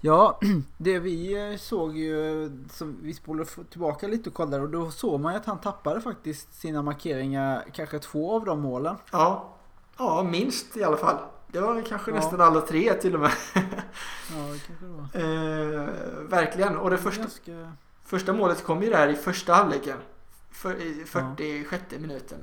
Ja, 0.00 0.40
det 0.78 0.98
vi 0.98 1.50
eh, 1.52 1.58
såg 1.58 1.96
ju, 1.96 2.50
som 2.72 2.96
vi 3.02 3.14
spolade 3.14 3.50
tillbaka 3.70 4.08
lite 4.08 4.30
och 4.30 4.34
kollade 4.34 4.62
och 4.62 4.68
då 4.70 4.90
såg 4.90 5.20
man 5.20 5.32
ju 5.32 5.38
att 5.38 5.46
han 5.46 5.60
tappade 5.60 6.00
faktiskt 6.00 6.60
sina 6.60 6.82
markeringar, 6.82 7.64
kanske 7.72 7.98
två 7.98 8.34
av 8.34 8.44
de 8.44 8.60
målen. 8.60 8.96
Ja. 9.12 9.56
Ja, 9.98 10.22
minst 10.22 10.76
i 10.76 10.84
alla 10.84 10.96
fall. 10.96 11.16
Det 11.46 11.60
var 11.60 11.82
kanske 11.82 12.10
Ja. 12.10 12.14
nästan 12.16 12.40
alla 12.40 12.60
tre 12.60 12.94
till 12.94 13.14
och 13.14 13.20
med. 13.20 13.32
Ja, 13.54 14.54
kanske 14.66 14.84
det 14.86 14.92
var. 14.92 15.08
Eh, 15.14 15.88
verkligen. 16.28 16.76
Och 16.76 16.90
det 16.90 16.98
första, 16.98 17.22
Ganska... 17.22 17.72
första 18.04 18.32
målet 18.32 18.64
kom 18.64 18.82
ju 18.82 18.90
där 18.90 19.08
i 19.08 19.14
första 19.16 19.54
halvleken. 19.54 19.96
För, 20.50 20.74
I 20.74 21.04
46 21.04 21.84
minuten. 21.98 22.38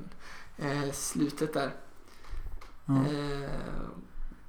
Eh, 0.58 0.92
slutet 0.92 1.54
där. 1.54 1.70
Ja. 2.86 2.94
Eh, 2.94 3.50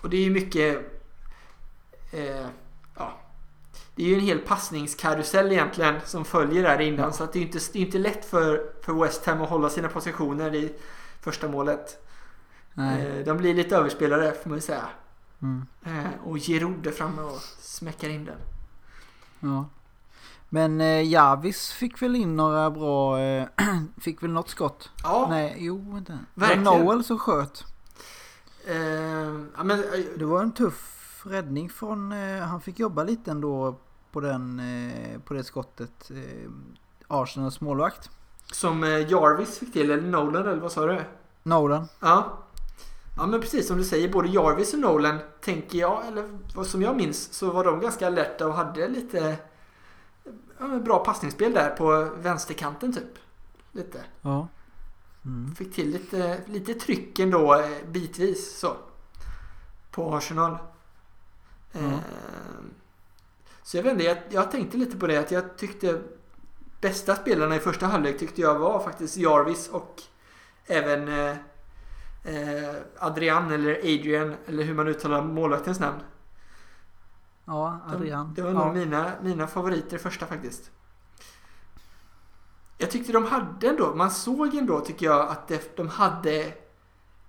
och 0.02 0.10
det 0.10 0.18
är 0.18 0.24
ju 0.24 0.30
mycket... 0.30 1.02
Eh, 2.12 2.48
ja. 2.96 3.20
Det 3.96 4.04
är 4.04 4.08
ju 4.08 4.14
en 4.14 4.20
hel 4.20 4.40
passningskarusell 4.40 5.52
egentligen 5.52 5.96
som 6.06 6.26
följer 6.26 6.64
där 6.64 6.82
innan. 6.82 7.06
Ja. 7.06 7.12
Så 7.12 7.24
att 7.24 7.34
det 7.34 7.40
är 7.40 7.42
ju 7.42 7.46
inte, 7.46 7.60
det 7.74 7.80
är 7.80 7.86
inte 7.86 7.98
lätt 7.98 8.26
för, 8.26 8.74
för 8.82 8.94
West 8.94 9.26
Ham 9.26 9.42
att 9.42 9.50
hålla 9.50 9.70
sina 9.70 9.88
positioner 9.88 10.56
i 10.56 10.74
första 11.22 11.48
målet. 11.48 12.06
Nej. 12.74 13.06
Eh, 13.06 13.26
de 13.26 13.38
blir 13.38 13.54
lite 13.54 13.78
överspelade 13.78 14.36
får 14.44 14.50
man 14.50 14.58
ju 14.58 14.62
säga. 14.62 14.86
Mm. 15.42 15.66
Eh, 15.86 16.28
och 16.28 16.38
Giroud 16.38 16.88
är 16.88 16.92
framme 16.92 17.22
och 17.22 17.42
smäckar 17.60 18.10
in 18.10 18.26
den. 18.26 18.38
Ja. 19.40 19.66
Men 20.50 20.82
eh, 20.82 21.02
Jarvis 21.12 21.72
fick 21.72 22.02
väl 22.02 22.16
in 22.16 22.36
några 22.36 22.72
bra... 22.72 23.20
Eh, 23.20 23.48
fick 23.98 24.24
väl 24.24 24.32
något 24.32 24.50
skott? 24.50 24.90
Ja, 25.04 25.28
Nej, 25.30 25.56
jo. 25.60 26.02
Det 26.08 26.18
Verkligen. 26.34 26.64
var 26.64 26.80
Noel 26.80 27.04
som 27.04 27.20
sköt. 27.20 27.64
eh, 28.68 28.76
ja 29.58 29.64
men, 29.64 29.80
eh, 29.80 30.00
Det 30.18 30.26
var 30.26 30.42
en 30.42 30.52
tuff 30.52 31.22
räddning 31.26 31.70
från... 31.70 32.12
Eh, 32.12 32.40
han 32.44 32.62
fick 32.62 32.80
jobba 32.80 33.04
lite 33.04 33.32
ändå 33.32 33.76
på, 34.12 34.20
den, 34.20 34.60
eh, 34.60 35.20
på 35.20 35.34
det 35.34 35.44
skottet. 35.44 36.12
Arsenals 37.08 37.62
målvakt. 37.62 38.10
som 38.52 38.84
Jarvis 39.10 39.60
fick 39.60 39.74
till, 39.74 39.92
eller 39.92 40.08
Nolan 40.10 40.48
eller 40.48 40.62
vad 40.62 40.72
sa 40.72 40.86
du? 40.86 41.02
Nolan. 41.44 41.88
Ja. 42.00 42.38
Ja 43.18 43.26
men 43.28 43.42
precis 43.42 43.68
som 43.68 43.78
du 43.78 43.84
säger, 43.84 44.10
både 44.14 44.28
Jarvis 44.30 44.74
och 44.74 44.80
Nolan 44.80 45.20
tänker 45.42 45.80
jag, 45.80 46.08
eller 46.08 46.64
som 46.64 46.82
jag 46.82 46.96
minns, 46.96 47.34
så 47.34 47.52
var 47.52 47.64
de 47.64 47.80
ganska 47.80 48.08
alerta 48.08 48.48
och 48.48 48.54
hade 48.54 48.88
lite 48.88 49.36
bra 50.84 51.06
passningsspel 51.06 51.54
där 51.54 51.70
på 51.70 52.10
vänsterkanten 52.16 52.94
typ. 52.94 53.20
Lite. 53.72 54.04
Ja. 54.22 54.48
Mm. 55.26 55.56
Fick 55.56 55.76
till 55.76 55.90
lite, 55.90 56.42
lite 56.46 56.74
tryck 56.74 57.20
ändå 57.20 57.56
eh, 57.56 57.88
bitvis 57.88 58.60
så. 58.60 58.78
På 59.92 60.16
Arsenal. 60.16 60.58
Ja. 61.72 61.80
Eh, 61.80 62.00
så 63.64 63.78
jag 63.78 63.84
vet 63.84 63.92
inte, 63.94 64.04
jag, 64.04 64.18
jag 64.30 64.52
tänkte 64.52 64.78
lite 64.78 64.98
på 64.98 65.08
det 65.08 65.18
att 65.18 65.32
jag 65.32 65.58
tyckte 65.58 66.02
bästa 66.82 67.16
spelarna 67.16 67.56
i 67.56 67.60
första 67.60 67.86
halvlek 67.86 68.20
tyckte 68.20 68.42
jag 68.42 68.60
var 68.60 68.80
faktiskt 68.80 69.18
Jarvis 69.18 69.70
och 69.70 70.02
även 70.66 71.08
eh, 71.08 71.36
eh, 72.24 72.76
Adrian 72.98 73.52
eller 73.52 73.78
Adrian 73.78 74.36
eller 74.46 74.64
hur 74.64 74.74
man 74.74 74.88
uttalar 74.88 75.22
målvaktens 75.22 75.80
namn. 75.80 76.00
Ja, 77.50 77.80
Adrian. 77.88 78.34
Det 78.34 78.42
var 78.42 78.52
ja. 78.52 78.66
nog 78.66 78.74
mina, 78.74 79.12
mina 79.22 79.48
favoriter 79.48 79.98
första 79.98 80.26
faktiskt. 80.26 80.72
Jag 82.78 82.92
tyckte 82.92 83.12
de 83.12 83.26
hade 83.26 83.70
ändå, 83.70 83.96
man 83.96 84.12
såg 84.12 84.56
ändå 84.56 84.80
tycker 84.80 85.06
jag 85.06 85.30
att 85.30 85.48
det, 85.48 85.76
de 85.76 85.90
hade 85.90 86.54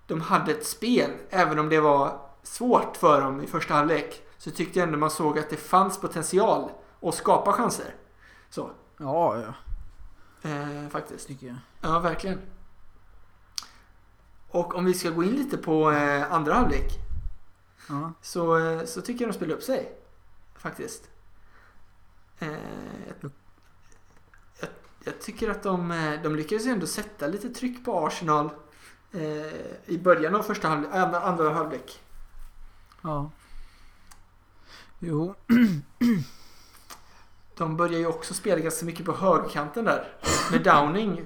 de 0.07 0.21
hade 0.21 0.51
ett 0.51 0.65
spel. 0.65 1.11
Även 1.29 1.59
om 1.59 1.69
det 1.69 1.79
var 1.79 2.19
svårt 2.43 2.97
för 2.97 3.21
dem 3.21 3.41
i 3.41 3.47
första 3.47 3.73
halvlek. 3.73 4.21
Så 4.37 4.51
tyckte 4.51 4.79
jag 4.79 4.87
ändå 4.87 4.99
man 4.99 5.11
såg 5.11 5.39
att 5.39 5.49
det 5.49 5.57
fanns 5.57 6.01
potential 6.01 6.71
att 7.01 7.15
skapa 7.15 7.53
chanser. 7.53 7.95
Så. 8.49 8.71
Ja, 8.97 9.37
ja. 9.37 9.53
Eh, 10.49 10.89
faktiskt. 10.89 11.27
Tycker 11.27 11.47
jag. 11.47 11.55
Ja, 11.81 11.99
verkligen. 11.99 12.39
Och 14.49 14.75
om 14.75 14.85
vi 14.85 14.93
ska 14.93 15.09
gå 15.09 15.23
in 15.23 15.35
lite 15.35 15.57
på 15.57 15.91
eh, 15.91 16.33
andra 16.33 16.53
halvlek. 16.53 16.91
Ja. 17.89 18.13
Så, 18.21 18.57
eh, 18.57 18.85
så 18.85 19.01
tycker 19.01 19.25
jag 19.25 19.33
de 19.33 19.37
spelar 19.37 19.55
upp 19.55 19.63
sig. 19.63 20.00
Faktiskt. 20.61 21.09
Eh, 22.39 22.49
jag, 23.07 23.31
jag, 24.59 24.69
jag 25.03 25.21
tycker 25.21 25.49
att 25.49 25.63
de, 25.63 25.91
eh, 25.91 26.21
de 26.23 26.35
lyckades 26.35 26.65
ändå 26.65 26.87
sätta 26.87 27.27
lite 27.27 27.49
tryck 27.49 27.85
på 27.85 28.05
Arsenal 28.07 28.49
eh, 29.11 29.21
i 29.85 29.97
början 30.03 30.35
av 30.35 30.43
första 30.43 30.67
halvlek, 30.67 30.89
andra, 30.95 31.19
andra 31.21 31.49
halvlek. 31.53 32.01
ja. 33.01 33.31
Jo. 35.03 35.35
De 37.57 37.77
börjar 37.77 37.99
ju 37.99 38.05
också 38.05 38.33
spela 38.33 38.61
ganska 38.61 38.85
mycket 38.85 39.05
på 39.05 39.13
högerkanten 39.13 39.85
där. 39.85 40.13
Med 40.51 40.63
Downing 40.63 41.25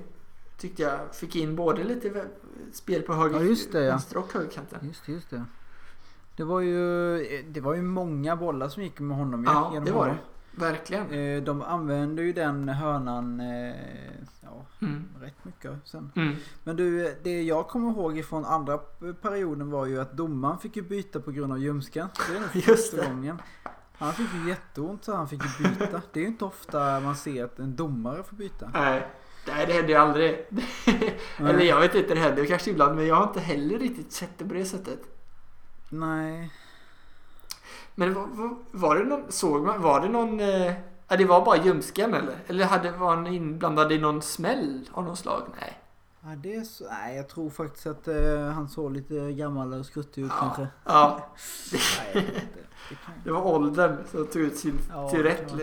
tyckte 0.58 0.82
jag 0.82 1.16
fick 1.16 1.36
in 1.36 1.56
både 1.56 1.84
lite 1.84 2.26
spel 2.74 3.02
på 3.02 3.14
höger, 3.14 3.40
Ja, 3.44 3.56
det, 3.72 3.80
ja. 3.84 3.92
vänster 3.92 4.18
och 4.18 4.34
högerkanten. 4.34 4.80
Just 4.88 5.08
just 5.08 5.30
det. 5.30 5.46
Det 6.36 6.44
var 6.44 6.60
ju, 6.62 7.18
det 7.52 7.62
var 7.62 7.74
ju 7.76 7.82
många 7.82 8.36
bollar 8.36 8.70
som 8.70 8.84
gick 8.84 9.00
med 9.00 9.18
honom 9.18 9.44
Ja, 9.44 9.70
genom 9.74 9.86
det 9.86 9.92
var 9.92 10.08
det. 10.08 10.18
Verkligen. 10.52 11.12
Eh, 11.12 11.44
De 11.44 11.62
använde 11.62 12.22
ju 12.24 12.34
den 12.34 12.70
hörnan 12.70 13.40
eh, 13.40 13.76
ja, 14.42 14.66
Mm. 14.82 15.04
rätt 15.22 15.46
mycket 15.46 15.72
sen. 15.84 16.12
Mm. 16.16 16.36
Men 16.64 16.76
du, 16.76 17.16
det 17.24 17.42
jag 17.44 17.68
kommer 17.68 17.92
ihåg 17.92 18.18
ifrån 18.18 18.46
andra 18.46 18.78
perioden 19.22 19.72
var 19.72 19.86
ju 19.86 20.02
att 20.02 20.14
domaren 20.18 20.58
fick 20.58 20.76
ju 20.76 20.82
byta 20.82 21.20
på 21.20 21.32
grund 21.32 21.52
av 21.54 21.60
ljumsken. 21.60 22.08
Det 22.30 22.36
är 22.38 22.40
nog 22.40 22.50
första 22.64 22.98
det. 23.02 23.08
gången. 23.08 23.42
Han 23.98 24.14
fick 24.14 24.28
ju 24.34 24.50
jätteont 24.50 25.04
så 25.04 25.16
han 25.16 25.28
fick 25.28 25.42
ju 25.60 25.70
byta. 25.70 26.02
Det 26.14 26.20
är 26.20 26.22
ju 26.22 26.28
inte 26.28 26.46
ofta 26.46 27.00
man 27.00 27.16
ser 27.16 27.44
att 27.46 27.60
en 27.60 27.76
domare 27.76 28.24
får 28.24 28.36
byta. 28.36 28.70
Nej, 28.74 29.08
nej 29.48 29.66
det 29.66 29.74
händer 29.74 29.90
ju 29.90 29.96
aldrig. 29.96 30.46
Eller 31.38 31.62
jag 31.66 31.80
vet 31.80 31.96
inte, 31.96 32.14
det 32.14 32.20
händer 32.20 32.46
kanske 32.46 32.72
ibland 32.72 32.96
men 32.96 33.08
jag 33.08 33.16
har 33.16 33.28
inte 33.28 33.40
heller 33.40 33.80
riktigt 33.80 34.12
sett 34.12 34.38
det 34.38 34.46
på 34.46 34.54
det 34.54 34.66
sättet. 34.66 35.00
Nej. 36.00 36.52
Men 37.96 38.14
var, 38.14 38.28
var, 38.28 38.56
var 38.72 38.96
det 38.96 39.04
någon, 39.04 39.32
såg 39.32 39.64
man, 39.64 39.82
var 39.82 40.02
det 40.02 40.10
någon, 40.10 40.40
eh, 40.40 40.74
ja, 41.08 41.18
det 41.18 41.26
var 41.26 41.46
bara 41.46 41.58
ljumsken 41.58 42.14
eller? 42.14 42.36
Eller 42.48 42.66
hade, 42.66 42.92
var 42.92 43.16
han 43.16 43.28
inblandad 43.28 43.92
i 43.92 43.98
någon 44.00 44.22
smäll 44.22 44.90
av 44.92 45.04
något 45.04 45.20
slag? 45.20 45.44
Nej. 45.60 45.80
Ja, 46.22 46.36
det 46.36 46.56
är 46.56 46.64
så, 46.64 46.84
nej, 46.90 47.16
jag 47.16 47.30
tror 47.30 47.50
faktiskt 47.50 47.88
att 47.88 48.08
eh, 48.08 48.50
han 48.54 48.70
såg 48.70 48.94
lite 48.94 49.32
gammal 49.32 49.74
och 49.74 49.86
skruttig 49.86 50.22
ut 50.22 50.32
kanske. 50.40 50.68
Ja, 50.84 51.30
Nej. 52.14 52.26
Det 52.90 52.96
kan... 52.96 53.14
det 53.24 53.32
var 53.32 53.46
åldern 53.48 53.98
som 54.12 54.28
tog 54.28 54.42
ut 54.42 54.58
sin 54.58 54.80
Ja, 54.90 55.10
det 55.12 55.24
rätt 55.24 55.50
kan 55.50 55.58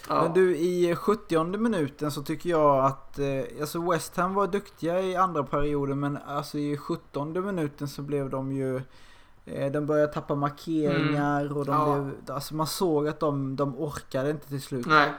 liksom. 0.00 0.16
Men 0.16 0.26
Ja. 0.26 0.32
du, 0.34 0.56
i 0.56 0.94
70 0.96 1.44
minuten 1.58 2.10
så 2.10 2.22
tycker 2.22 2.50
jag 2.50 2.84
att 2.84 3.18
eh, 3.18 3.42
alltså 3.60 3.90
West 3.90 4.16
Ham 4.16 4.34
var 4.34 4.46
duktiga 4.46 5.00
i 5.00 5.16
andra 5.16 5.42
perioden 5.44 6.00
men 6.00 6.16
alltså 6.26 6.58
i 6.58 6.76
17 6.76 7.46
minuten 7.46 7.88
så 7.88 8.02
blev 8.02 8.30
de 8.30 8.52
ju 8.52 8.80
eh, 9.44 9.72
de 9.72 9.86
började 9.86 10.12
tappa 10.12 10.34
markeringar 10.34 11.56
och 11.56 11.64
de 11.66 11.74
Ja. 11.74 11.94
blev, 11.94 12.34
alltså 12.36 12.54
man 12.54 12.66
såg 12.66 13.08
att 13.08 13.20
de, 13.20 13.56
de 13.56 13.78
orkade 13.78 14.30
inte 14.30 14.48
till 14.48 14.62
slut. 14.62 14.86
Nej. 14.86 15.10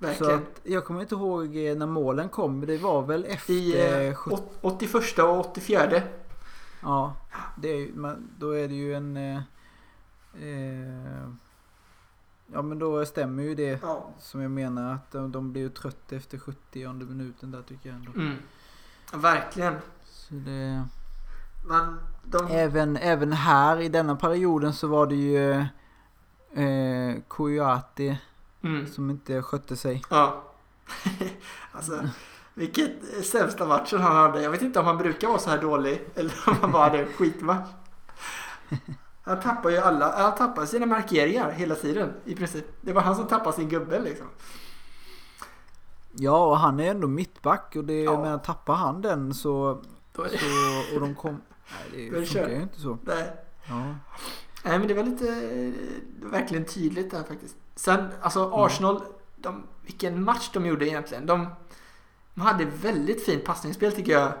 Så 0.00 0.04
Verkligen. 0.06 0.34
att, 0.34 0.60
jag 0.62 0.84
kommer 0.84 1.00
inte 1.00 1.14
ihåg 1.14 1.56
eh, 1.56 1.76
när 1.76 1.86
målen 1.86 2.28
kom, 2.28 2.58
men 2.58 2.68
det 2.68 2.78
var 2.78 3.02
väl 3.02 3.24
efter 3.24 3.52
I 3.52 4.06
eh, 4.08 4.14
70, 4.14 4.34
åt- 4.34 4.58
81 4.60 5.18
och 5.18 5.40
84. 5.40 6.02
Ja, 6.82 7.12
det 7.56 7.68
är, 7.68 7.88
men 7.94 8.30
då 8.38 8.50
är 8.50 8.68
det 8.68 8.74
ju 8.74 8.94
en... 8.94 9.16
Eh, 9.16 9.36
eh, 10.34 11.28
ja 12.52 12.62
men 12.62 12.78
då 12.78 13.06
stämmer 13.06 13.42
ju 13.42 13.54
det 13.54 13.78
Ja. 13.82 14.06
som 14.18 14.40
jag 14.42 14.50
menar 14.50 14.94
att 14.94 15.10
de, 15.10 15.32
de 15.32 15.52
blir 15.52 15.62
ju 15.62 15.68
trötta 15.68 16.16
efter 16.16 16.38
70 16.38 16.92
minuten 16.92 17.50
där 17.50 17.62
tycker 17.62 17.88
jag 17.88 17.96
ändå. 17.98 18.12
Mm. 18.16 18.34
Verkligen. 19.12 19.74
Så 20.04 20.34
det, 20.34 20.84
Men 21.68 22.00
de... 22.24 22.46
även, 22.50 22.96
även 22.96 23.32
här 23.32 23.80
i 23.80 23.88
denna 23.88 24.16
perioden 24.16 24.72
så 24.72 24.86
var 24.88 25.06
det 25.06 25.14
ju 25.14 25.50
eh, 26.64 27.22
Koyate 27.28 28.18
Mm. 28.62 28.86
som 28.86 29.10
inte 29.10 29.42
skötte 29.42 29.76
sig. 29.76 30.02
Ja. 30.10 30.42
alltså, 31.72 32.08
vilket 32.54 32.90
sämsta 33.26 33.66
matchen 33.66 34.00
han 34.00 34.16
hade. 34.16 34.42
Jag 34.42 34.50
vet 34.50 34.62
inte 34.62 34.80
om 34.80 34.86
han 34.86 34.98
brukar 34.98 35.28
vara 35.28 35.38
så 35.38 35.50
här 35.50 35.58
dålig 35.62 36.04
eller 36.14 36.32
om 36.46 36.54
han 36.60 36.72
bara 36.72 36.82
hade 36.84 36.98
en 36.98 37.12
skitmatch. 37.12 37.68
Han 39.28 39.40
tappar 39.40 39.70
ju 39.70 39.76
alla, 39.78 40.22
han 40.22 40.34
tappar 40.34 40.66
sina 40.66 40.86
markeringar 40.86 41.50
hela 41.50 41.74
tiden 41.74 42.12
i 42.24 42.34
princip. 42.34 42.64
Det 42.80 42.92
var 42.92 43.02
han 43.02 43.16
som 43.16 43.26
tappade 43.26 43.56
sin 43.56 43.68
gubbe 43.68 44.00
liksom. 44.00 44.26
Ja 46.12 46.46
och 46.46 46.58
han 46.58 46.80
är 46.80 46.90
ändå 46.90 47.08
mittback 47.08 47.76
och 47.76 47.84
det, 47.84 48.02
Ja. 48.02 48.20
men 48.22 48.40
tappar 48.40 48.74
han 48.74 49.02
den 49.02 49.34
så, 49.34 49.82
det, 50.12 50.28
så 50.38 50.94
och 50.94 51.00
de 51.00 51.14
kom... 51.14 51.40
Nej 51.92 52.10
det 52.10 52.20
det 52.20 52.26
funkar 52.26 52.48
ju 52.48 52.62
inte 52.62 52.80
så. 52.80 52.98
nej. 53.02 53.32
Ja. 53.68 53.94
nej 54.64 54.78
men 54.78 54.88
det 54.88 54.94
var 54.94 55.02
lite 55.04 55.28
eh, 55.28 55.72
verkligen 56.30 56.64
tydligt 56.64 57.10
där 57.10 57.22
faktiskt. 57.22 57.56
Sen 57.74 58.08
alltså 58.20 58.50
Arsenal, 58.54 59.02
de, 59.36 59.62
vilken 59.82 60.24
match 60.24 60.50
de 60.52 60.66
gjorde 60.66 60.88
egentligen. 60.88 61.26
De, 61.26 61.46
de 62.34 62.40
hade 62.40 62.64
väldigt 62.64 63.24
fint 63.24 63.44
passningsspel 63.44 63.92
tycker 63.92 64.12
jag. 64.12 64.32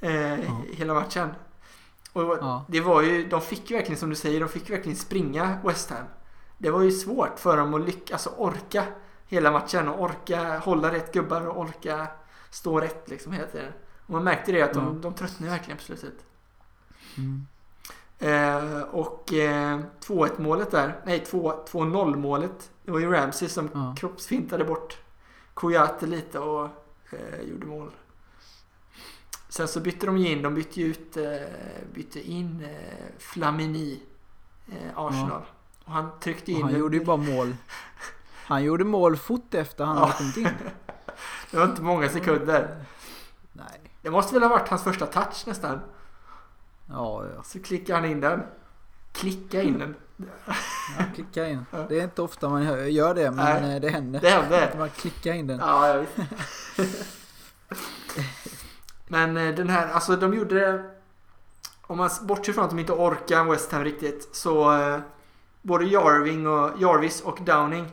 Eh, 0.00 0.40
Ja. 0.44 0.62
Hela 0.72 0.94
matchen. 0.94 1.28
Och 2.12 2.22
Ja. 2.40 2.64
det 2.68 2.80
var 2.80 3.02
ju, 3.02 3.28
de 3.28 3.40
fick 3.40 3.70
ju 3.70 3.76
verkligen 3.76 3.98
som 3.98 4.10
du 4.10 4.16
säger, 4.16 4.40
de 4.40 4.48
fick 4.48 4.70
verkligen 4.70 4.96
springa 4.96 5.58
West 5.64 5.90
Ham. 5.90 6.04
Det 6.58 6.70
var 6.70 6.82
ju 6.82 6.90
svårt 6.90 7.38
för 7.38 7.56
dem 7.56 7.74
att 7.74 7.80
lyckas, 7.86 8.12
alltså 8.26 8.42
orka 8.42 8.84
hela 9.26 9.50
matchen 9.50 9.88
och 9.88 10.02
orka 10.02 10.58
hålla 10.58 10.92
rätt 10.92 11.12
gubbar 11.12 11.46
och 11.48 11.58
orka 11.60 12.06
stå 12.50 12.80
rätt 12.80 13.10
liksom 13.10 13.32
hela 13.32 13.46
tiden. 13.46 13.72
Och 14.06 14.10
man 14.10 14.24
märkte 14.24 14.52
det 14.52 14.62
att 14.62 14.74
de, 14.74 14.84
Ja. 14.84 14.92
de 15.02 15.14
tröttnade 15.14 15.52
verkligen 15.52 15.76
på 15.76 15.82
slutet. 15.82 16.14
Mm. 17.18 17.46
Eh, 18.18 18.80
och 18.82 19.32
eh, 19.32 19.80
2-1 20.00 20.30
målet 20.40 20.70
där, 20.70 21.00
nej 21.04 21.20
2 21.24 21.52
2-0 21.70 22.16
målet. 22.16 22.70
Det 22.84 22.90
var 22.90 22.98
ju 22.98 23.10
Ramsey 23.12 23.48
som 23.48 23.68
Ja. 23.74 23.94
kroppsfintade 23.98 24.64
bort 24.64 24.98
Kouyaté 25.54 26.06
lite 26.06 26.38
och 26.38 26.68
eh, 27.10 27.40
gjorde 27.50 27.66
mål. 27.66 27.90
Sen 29.50 29.68
så 29.68 29.80
bytte 29.80 30.06
de 30.06 30.18
ju 30.18 30.28
in, 30.28 30.42
de 30.42 30.54
bytte 30.54 30.80
ut, 30.82 31.16
eh, 31.16 31.24
bytte 31.94 32.20
in 32.30 32.64
eh, 32.64 33.18
Flamini, 33.18 34.00
eh, 34.72 34.98
Arsenal. 34.98 35.42
Och 35.84 35.92
han 35.92 36.10
tryckte 36.20 36.52
Och 36.52 36.58
in 36.58 36.62
han 36.64 36.74
en- 36.74 36.80
gjorde 36.80 36.96
ju 36.96 37.04
bara 37.04 37.16
mål. 37.16 37.56
Han 38.44 38.62
gjorde 38.64 38.84
mål 38.84 39.16
fort 39.16 39.54
efter 39.54 39.84
han 39.84 39.96
Ja. 39.96 40.02
hade 40.04 40.12
kommit 40.18 40.36
in. 40.36 40.48
Det 41.50 41.56
var 41.56 41.64
inte 41.64 41.82
många 41.82 42.08
sekunder. 42.08 42.84
Nej. 43.52 43.80
Det 44.02 44.10
måste 44.10 44.34
väl 44.34 44.42
ha 44.42 44.48
varit 44.50 44.68
hans 44.68 44.82
första 44.82 45.06
touch 45.06 45.44
nästan. 45.46 45.80
Ja, 46.88 47.24
ja. 47.36 47.42
Så 47.42 47.60
klickade 47.62 47.98
han 48.00 48.10
in 48.10 48.20
den. 48.20 48.42
Klicka 49.12 49.62
in 49.62 49.78
den. 49.78 49.94
ja 50.98 51.04
klicka 51.14 51.48
in. 51.48 51.66
Ja. 51.70 51.78
Det 51.88 52.00
är 52.00 52.04
inte 52.04 52.22
ofta 52.22 52.48
man 52.48 52.92
gör 52.92 53.14
det, 53.14 53.30
men 53.30 53.62
Nej. 53.62 53.80
det 53.80 53.88
händer. 53.90 54.20
Det 54.20 54.30
hände. 54.30 54.68
Att 54.68 54.78
man 54.78 54.90
klickar 54.90 55.32
in 55.32 55.46
den. 55.46 55.58
Ja, 55.58 55.88
jag 55.88 55.98
vet. 55.98 56.10
Men 59.12 59.36
eh, 59.36 59.54
den 59.54 59.68
här, 59.68 59.88
alltså 59.92 60.16
de 60.16 60.34
gjorde 60.34 60.54
det... 60.54 60.90
Om 61.82 61.98
man 61.98 62.10
bortser 62.22 62.52
från 62.52 62.64
att 62.64 62.70
de 62.70 62.78
inte 62.78 62.92
orkar 62.92 63.44
West 63.44 63.72
Ham 63.72 63.84
riktigt 63.84 64.28
så 64.32 64.72
eh, 64.80 65.00
både 65.62 65.84
Jarving 65.84 66.46
och, 66.46 66.70
Jarvis 66.80 67.20
och 67.22 67.38
Downing 67.42 67.86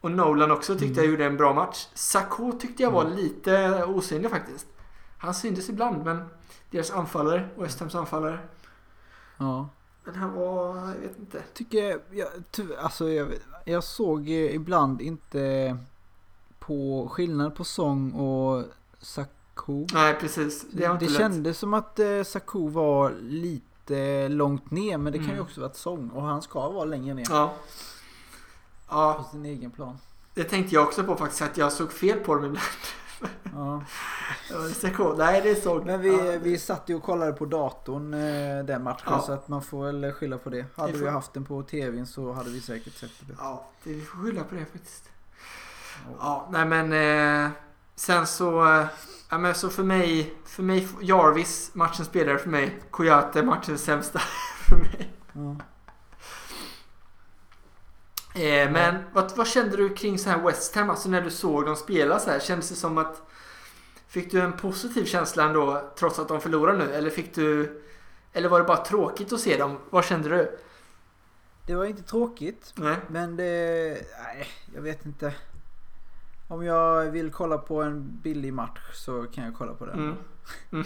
och 0.00 0.10
Nolan 0.10 0.50
också 0.50 0.72
tyckte 0.78 0.86
Mm. 0.86 0.96
jag 1.04 1.06
gjorde 1.10 1.24
en 1.24 1.36
bra 1.36 1.54
match. 1.54 1.88
Sacco 1.94 2.52
tyckte 2.52 2.82
jag 2.82 2.90
var 2.90 3.04
Mm. 3.04 3.16
lite 3.16 3.84
osynlig 3.84 4.30
faktiskt. 4.30 4.66
Han 5.18 5.34
syntes 5.34 5.68
ibland 5.68 6.04
men 6.04 6.24
deras 6.70 6.90
anfallare, 6.90 7.48
West 7.56 7.80
Hams 7.80 7.94
anfallare. 7.94 8.38
Ja. 9.38 9.68
Men 10.04 10.14
han 10.14 10.32
var, 10.32 10.76
jag 10.76 10.94
vet 11.08 11.18
inte. 11.18 11.42
Tycker 11.54 12.00
jag, 12.10 12.28
ty, 12.50 12.62
alltså 12.74 13.08
jag, 13.10 13.28
jag 13.64 13.84
såg 13.84 14.28
eh, 14.28 14.54
ibland 14.54 15.00
inte 15.00 15.76
på 16.58 17.08
skillnad 17.12 17.56
på 17.56 17.64
Song 17.64 18.12
och 18.12 18.64
Saku. 19.56 19.86
Nej 19.92 20.14
precis, 20.20 20.66
det 20.70 20.86
Det, 20.88 21.00
lätt. 21.00 21.16
kändes 21.16 21.58
som 21.58 21.74
att 21.74 21.98
eh, 21.98 22.22
Saku 22.22 22.68
var 22.68 23.10
lite 23.20 24.28
långt 24.28 24.70
ner 24.70 24.98
men 24.98 25.12
det 25.12 25.18
kan 25.18 25.26
ju 25.28 25.32
Mm. 25.32 25.44
också 25.44 25.60
vara 25.60 25.70
ett 25.70 25.76
Song 25.76 26.10
och 26.10 26.22
han 26.22 26.42
ska 26.42 26.68
vara 26.68 26.84
längre 26.84 27.14
ner 27.14 27.26
Ja. 27.30 27.52
Ja, 28.88 29.14
på 29.14 29.24
sin 29.30 29.44
egen 29.46 29.70
plan. 29.70 29.98
det 30.34 30.44
tänkte 30.44 30.74
jag 30.74 30.84
också 30.84 31.04
på 31.04 31.16
faktiskt 31.16 31.42
att 31.42 31.56
jag 31.58 31.72
såg 31.72 31.92
fel 31.92 32.18
på 32.18 32.34
dem 32.34 32.44
ibland. 32.44 32.66
Ja. 33.54 33.82
Det 34.82 34.90
coolt. 34.90 35.18
Nej, 35.18 35.40
det 35.42 35.54
såg... 35.62 35.86
Men 35.86 36.00
vi, 36.00 36.32
ja, 36.32 36.38
vi 36.42 36.58
satt 36.58 36.88
ju 36.88 36.94
och 36.94 37.02
kollade 37.02 37.32
på 37.32 37.44
datorn 37.46 38.14
eh, 38.14 38.64
den 38.64 38.82
matchen 38.82 39.06
Ja. 39.10 39.20
så 39.20 39.32
att 39.32 39.48
man 39.48 39.62
får 39.62 39.84
väl 39.92 40.12
skylla 40.12 40.38
på 40.38 40.50
det. 40.50 40.64
Hade 40.76 40.92
Vi 40.92 40.98
vi 40.98 41.04
får- 41.04 41.10
haft 41.12 41.32
den 41.32 41.44
på 41.44 41.62
tvn 41.62 42.06
så 42.06 42.32
hade 42.32 42.50
vi 42.50 42.60
säkert 42.60 42.94
sett 42.94 43.10
det. 43.20 43.34
Ja, 43.38 43.64
det, 43.84 43.92
vi 43.92 44.00
får 44.00 44.18
skylla 44.18 44.44
på 44.44 44.54
det 44.54 44.64
faktiskt. 44.64 45.04
Ja. 46.08 46.14
Ja, 46.18 46.48
nej 46.52 46.66
men 46.66 46.92
eh, 47.44 47.50
sen 47.96 48.26
så... 48.26 48.74
Eh, 48.74 48.86
ja, 49.30 49.38
men 49.38 49.54
så 49.54 49.70
för 49.70 49.82
mig, 49.82 50.34
för 50.44 50.62
mig, 50.62 50.88
Jarvis, 51.00 51.70
matchens 51.74 52.08
spelare 52.08 52.38
för 52.38 52.50
mig. 52.50 52.80
Koyate, 52.90 53.42
matchens 53.42 53.84
sämsta 53.84 54.18
för 54.68 54.76
mig. 54.76 55.12
Ja. 55.32 55.56
Eh, 58.34 58.70
men 58.70 59.04
vad, 59.12 59.36
vad 59.36 59.48
kände 59.48 59.76
du 59.76 59.94
kring 59.94 60.18
så 60.18 60.30
här 60.30 60.38
West 60.38 60.74
Ham? 60.74 60.90
Alltså 60.90 61.08
när 61.08 61.22
du 61.22 61.30
såg 61.30 61.64
dem 61.64 61.76
spela 61.76 62.18
så 62.18 62.30
här. 62.30 62.40
Kändes 62.40 62.68
det 62.68 62.74
som 62.74 62.98
att... 62.98 63.22
Fick 64.08 64.30
du 64.30 64.40
en 64.40 64.52
positiv 64.52 65.04
känsla 65.04 65.44
ändå 65.44 65.92
trots 65.98 66.18
att 66.18 66.28
de 66.28 66.40
förlorar 66.40 66.76
nu? 66.76 66.92
Eller 66.92 67.10
fick 67.10 67.34
du... 67.34 67.82
Eller 68.32 68.48
var 68.48 68.58
det 68.58 68.64
bara 68.64 68.84
tråkigt 68.84 69.32
att 69.32 69.40
se 69.40 69.56
dem? 69.56 69.78
Vad 69.90 70.04
kände 70.04 70.28
du? 70.28 70.58
Det 71.66 71.74
var 71.74 71.84
inte 71.84 72.02
tråkigt. 72.02 72.72
Nej. 72.74 72.96
Men 73.08 73.36
det... 73.36 74.06
Nej, 74.24 74.48
jag 74.74 74.82
vet 74.82 75.06
inte. 75.06 75.34
Om 76.52 76.64
jag 76.64 77.10
vill 77.10 77.30
kolla 77.32 77.58
på 77.58 77.82
en 77.82 78.18
billig 78.22 78.52
match 78.52 78.80
så 78.94 79.22
kan 79.34 79.44
jag 79.44 79.54
kolla 79.54 79.74
på 79.74 79.86
den. 79.86 80.16
Mm. 80.72 80.84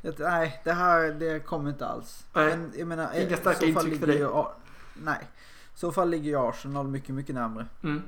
Jag- 0.00 0.14
Nej, 0.18 0.60
det 0.64 0.72
här 0.72 1.12
det 1.12 1.40
kommer 1.46 1.70
inte 1.70 1.86
alls. 1.86 2.26
Nej. 2.32 2.56
Men 2.56 2.72
jag 2.76 2.88
menar, 2.88 3.12
Inga 3.20 3.36
starka 3.36 3.66
intryck 3.66 4.00
för 4.00 4.06
dig. 4.06 4.24
A- 4.24 4.52
Nej. 4.94 5.28
I 5.74 5.78
så 5.78 5.92
fall 5.92 6.10
ligger 6.10 6.30
ju 6.30 6.36
Arsenal 6.48 6.88
mycket, 6.88 7.14
mycket 7.14 7.34
närmre. 7.34 7.66
Mm. 7.82 8.02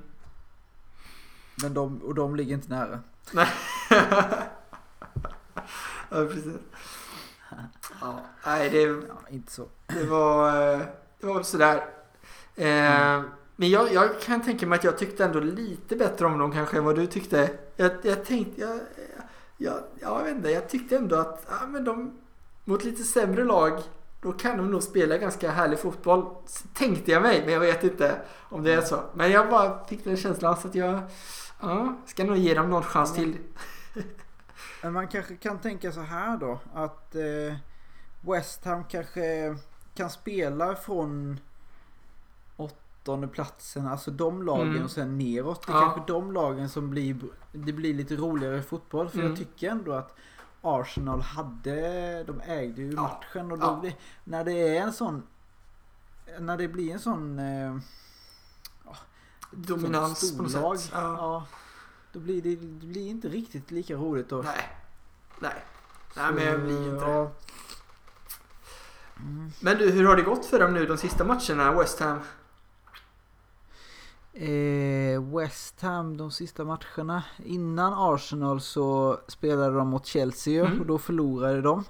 Men 1.62 1.74
de, 1.74 2.02
och 2.02 2.14
de 2.14 2.36
ligger 2.36 2.54
inte 2.54 2.68
nära. 2.68 3.00
Nej. 3.32 3.48
ja, 6.10 6.26
precis. 6.26 6.54
Ja, 8.00 8.20
nej, 8.46 8.70
det, 8.70 8.82
Ja, 8.82 9.20
inte 9.30 9.52
så. 9.52 9.66
det 9.86 10.04
var... 10.04 10.72
eh, 10.74 10.80
Det 11.20 11.26
var 11.26 11.34
väl 11.34 11.44
sådär. 11.44 11.84
Eh, 12.56 13.22
men 13.56 13.70
jag, 13.70 13.92
jag 13.92 14.20
kan 14.20 14.42
tänka 14.42 14.66
mig 14.66 14.78
att 14.78 14.84
jag 14.84 14.98
tyckte 14.98 15.24
ändå 15.24 15.40
lite 15.40 15.96
bättre 15.96 16.26
om 16.26 16.38
dem 16.38 16.52
kanske 16.52 16.76
än 16.76 16.84
vad 16.84 16.96
du 16.96 17.06
tyckte. 17.06 17.50
Jag, 17.76 17.90
jag 18.02 18.24
tänkte... 18.24 18.60
Jag, 18.60 18.80
jag, 19.56 19.74
ja, 20.00 20.18
jag 20.18 20.24
vet 20.24 20.36
inte. 20.36 20.50
Jag 20.50 20.68
tyckte 20.68 20.96
ändå 20.96 21.16
att 21.16 21.46
ja, 21.50 21.66
men 21.66 21.84
de, 21.84 22.18
mot 22.64 22.84
lite 22.84 23.02
sämre 23.02 23.44
lag 23.44 23.82
då 24.20 24.32
kan 24.32 24.56
de 24.56 24.70
nog 24.70 24.82
spela 24.82 25.18
ganska 25.18 25.50
härlig 25.50 25.78
fotboll. 25.78 26.26
Tänkte 26.74 27.10
jag 27.10 27.22
mig, 27.22 27.42
men 27.44 27.52
jag 27.52 27.60
vet 27.60 27.84
inte 27.84 28.20
om 28.48 28.62
det 28.62 28.72
är 28.72 28.80
så. 28.80 29.00
Men 29.14 29.30
jag 29.30 29.50
bara 29.50 29.84
fick 29.84 30.04
den 30.04 30.16
känslan 30.16 30.56
så 30.56 30.68
att 30.68 30.74
jag 30.74 31.00
ja, 31.60 31.94
ska 32.06 32.24
nog 32.24 32.36
ge 32.36 32.54
dem 32.54 32.70
någon 32.70 32.82
chans 32.82 33.14
till. 33.14 33.38
Men 34.82 34.92
man 34.92 35.08
kanske 35.08 35.36
kan 35.36 35.58
tänka 35.58 35.92
så 35.92 36.00
här 36.00 36.36
då. 36.36 36.60
Att 36.74 37.14
eh, 37.14 37.56
West 38.20 38.64
Ham 38.64 38.84
kanske 38.84 39.56
kan 39.94 40.10
spela 40.10 40.74
från 40.74 41.40
åttonde 43.02 43.28
platsen. 43.28 43.86
Alltså 43.86 44.10
de 44.10 44.42
lagen 44.42 44.68
Mm. 44.70 44.84
och 44.84 44.90
sen 44.90 45.18
neråt. 45.18 45.66
Det 45.66 45.72
är 45.72 45.76
Ja. 45.76 45.80
kanske 45.80 46.12
de 46.12 46.32
lagen 46.32 46.68
som 46.68 46.90
blir, 46.90 47.16
det 47.52 47.72
blir 47.72 47.94
lite 47.94 48.16
roligare 48.16 48.58
i 48.58 48.62
fotboll. 48.62 49.08
För 49.08 49.18
Mm. 49.18 49.28
jag 49.30 49.38
tycker 49.38 49.70
ändå 49.70 49.92
att 49.92 50.16
Arsenal 50.62 51.20
hade, 51.20 52.24
de 52.24 52.40
ägde 52.40 52.82
ju 52.82 52.92
Ja. 52.92 53.02
matchen. 53.02 53.52
Och 53.52 53.58
då 53.58 53.66
Ja. 53.66 53.78
blir, 53.80 53.94
när 54.24 54.44
det 54.44 54.52
är 54.76 54.82
en 54.82 54.92
sån, 54.92 55.22
när 56.38 56.56
det 56.56 56.68
blir 56.68 56.92
en 56.92 57.00
sån 57.00 57.38
eh, 57.38 57.76
Dominans 59.50 60.36
på 60.36 60.42
något 60.42 60.80
sätt. 60.80 60.90
Ja. 60.94 61.46
Då 62.12 62.18
blir 62.20 62.42
det, 62.42 62.56
det 62.56 62.86
blir 62.86 63.08
inte 63.10 63.28
riktigt 63.28 63.70
lika 63.70 63.94
roligt 63.94 64.28
då. 64.28 64.42
Nej. 64.42 64.68
Nej. 65.40 65.64
Nej, 66.16 66.32
men 66.34 66.44
jag 66.44 66.60
blir 66.60 66.92
inte 66.94 67.06
det. 67.06 67.30
Mm. 69.16 69.52
Men 69.60 69.78
du, 69.78 69.90
hur 69.90 70.04
har 70.06 70.16
det 70.16 70.22
gått 70.22 70.46
för 70.46 70.58
dem 70.60 70.74
nu 70.74 70.86
de 70.86 70.96
sista 70.98 71.24
matcherna, 71.24 71.72
West 71.72 72.00
Ham? 72.00 72.18
Eh, 74.34 75.22
West 75.36 75.80
Ham 75.82 76.16
de 76.16 76.30
sista 76.30 76.64
matcherna. 76.64 77.22
Innan 77.44 77.92
Arsenal 77.96 78.60
så 78.60 79.18
spelade 79.28 79.76
de 79.76 79.88
mot 79.88 80.06
Chelsea 80.06 80.66
Mm. 80.66 80.80
och 80.80 80.86
då 80.86 80.98
förlorade 80.98 81.60
de. 81.62 81.84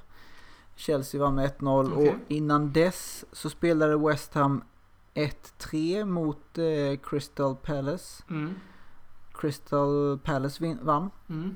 Chelsea 0.76 1.20
vann 1.20 1.34
med 1.34 1.44
1-0 1.44 1.92
Okej. 1.92 2.08
och 2.08 2.14
innan 2.28 2.72
dess 2.72 3.24
så 3.32 3.50
spelade 3.50 3.96
West 3.98 4.34
Ham 4.34 4.62
1-3 5.14 6.04
mot 6.04 6.58
eh, 6.58 7.00
Crystal 7.10 7.56
Palace. 7.56 8.22
Mm. 8.30 8.54
Crystal 9.34 10.18
Palace 10.24 10.76
vann. 10.82 11.10
Mm. 11.28 11.54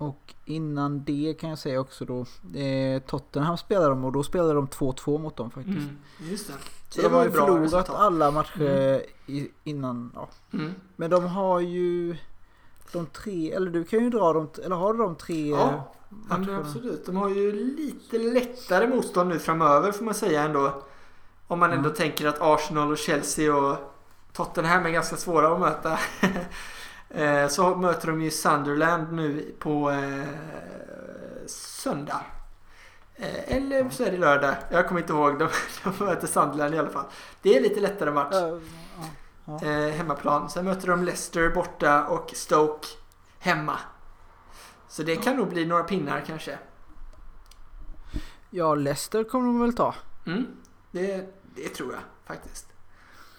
Och 0.00 0.34
innan 0.44 1.04
det 1.04 1.34
kan 1.40 1.50
jag 1.50 1.58
säga 1.58 1.80
också 1.80 2.04
då 2.04 2.20
eh, 2.58 3.02
Tottenham 3.02 3.56
spelade 3.58 3.88
de 3.88 4.04
och 4.04 4.12
då 4.12 4.22
spelade 4.22 4.54
de 4.54 4.66
2-2 4.68 5.18
mot 5.18 5.36
dem 5.36 5.50
faktiskt. 5.50 5.78
Mm. 5.78 5.98
Just 6.20 6.46
det. 6.46 6.52
Så 6.88 7.02
de 7.02 7.08
har 7.12 7.24
ju 7.24 7.30
förlorat 7.30 7.62
resultat. 7.64 7.96
alla 7.96 8.30
matcher 8.30 9.02
i, 9.26 9.50
innan. 9.64 10.12
Ja. 10.14 10.28
Mm. 10.52 10.72
Men 10.96 11.10
de 11.10 11.24
har 11.26 11.60
ju 11.60 12.16
de 12.92 13.06
tre, 13.06 13.52
eller 13.52 13.70
du 13.70 13.84
kan 13.84 14.04
ju 14.04 14.10
dra 14.10 14.32
dem, 14.32 14.48
eller 14.64 14.76
har 14.76 14.92
du 14.92 14.98
de 14.98 15.14
tre 15.16 15.48
Ja, 15.50 15.92
matcherna? 16.08 16.58
absolut. 16.58 17.06
De 17.06 17.16
har 17.16 17.28
ju 17.28 17.52
lite 17.76 18.18
lättare 18.18 18.86
motstånd 18.88 19.28
nu 19.28 19.38
framöver 19.38 19.92
får 19.92 20.04
man 20.04 20.14
säga 20.14 20.42
ändå. 20.42 20.82
Om 21.46 21.58
man 21.58 21.70
ändå 21.70 21.84
Mm. 21.88 21.96
tänker 21.96 22.26
att 22.26 22.40
Arsenal 22.40 22.90
och 22.90 22.98
Chelsea 22.98 23.56
och 23.56 23.76
Tottenham 24.32 24.86
är 24.86 24.90
ganska 24.90 25.16
svåra 25.16 25.52
att 25.54 25.60
möta. 25.60 25.98
Eh, 27.10 27.48
Så 27.48 27.74
möter 27.76 28.08
de 28.08 28.20
ju 28.22 28.30
Sunderland 28.30 29.12
nu 29.12 29.54
på 29.58 29.90
eh, 29.90 30.26
söndag. 31.46 32.20
Eh, 33.16 33.56
Eller 33.56 33.90
så 33.90 34.04
är 34.04 34.10
det 34.10 34.18
lördag. 34.18 34.54
Jag 34.70 34.88
kommer 34.88 35.00
inte 35.00 35.12
ihåg. 35.12 35.38
De, 35.38 35.48
de 35.98 36.04
möter 36.04 36.26
Sunderland 36.26 36.74
i 36.74 36.78
alla 36.78 36.90
fall. 36.90 37.04
Det 37.42 37.56
är 37.56 37.60
lite 37.60 37.80
lättare 37.80 38.10
match. 38.10 38.34
Hemmaplan. 39.94 40.50
Sen 40.50 40.64
möter 40.64 40.88
de 40.88 41.04
Leicester 41.04 41.50
borta 41.50 42.06
och 42.06 42.30
Stoke 42.34 42.86
hemma. 43.38 43.78
Så 44.88 45.02
det 45.02 45.16
kan 45.16 45.36
nog 45.36 45.48
bli 45.48 45.66
några 45.66 45.82
pinnar 45.82 46.20
kanske. 46.26 46.58
ja, 48.50 48.74
Leicester 48.74 49.24
kommer 49.24 49.46
de 49.46 49.60
väl 49.60 49.72
ta. 49.72 49.94
Mm, 50.26 50.46
det, 50.90 51.34
det 51.54 51.68
tror 51.68 51.92
jag 51.92 52.00
faktiskt. 52.24 52.66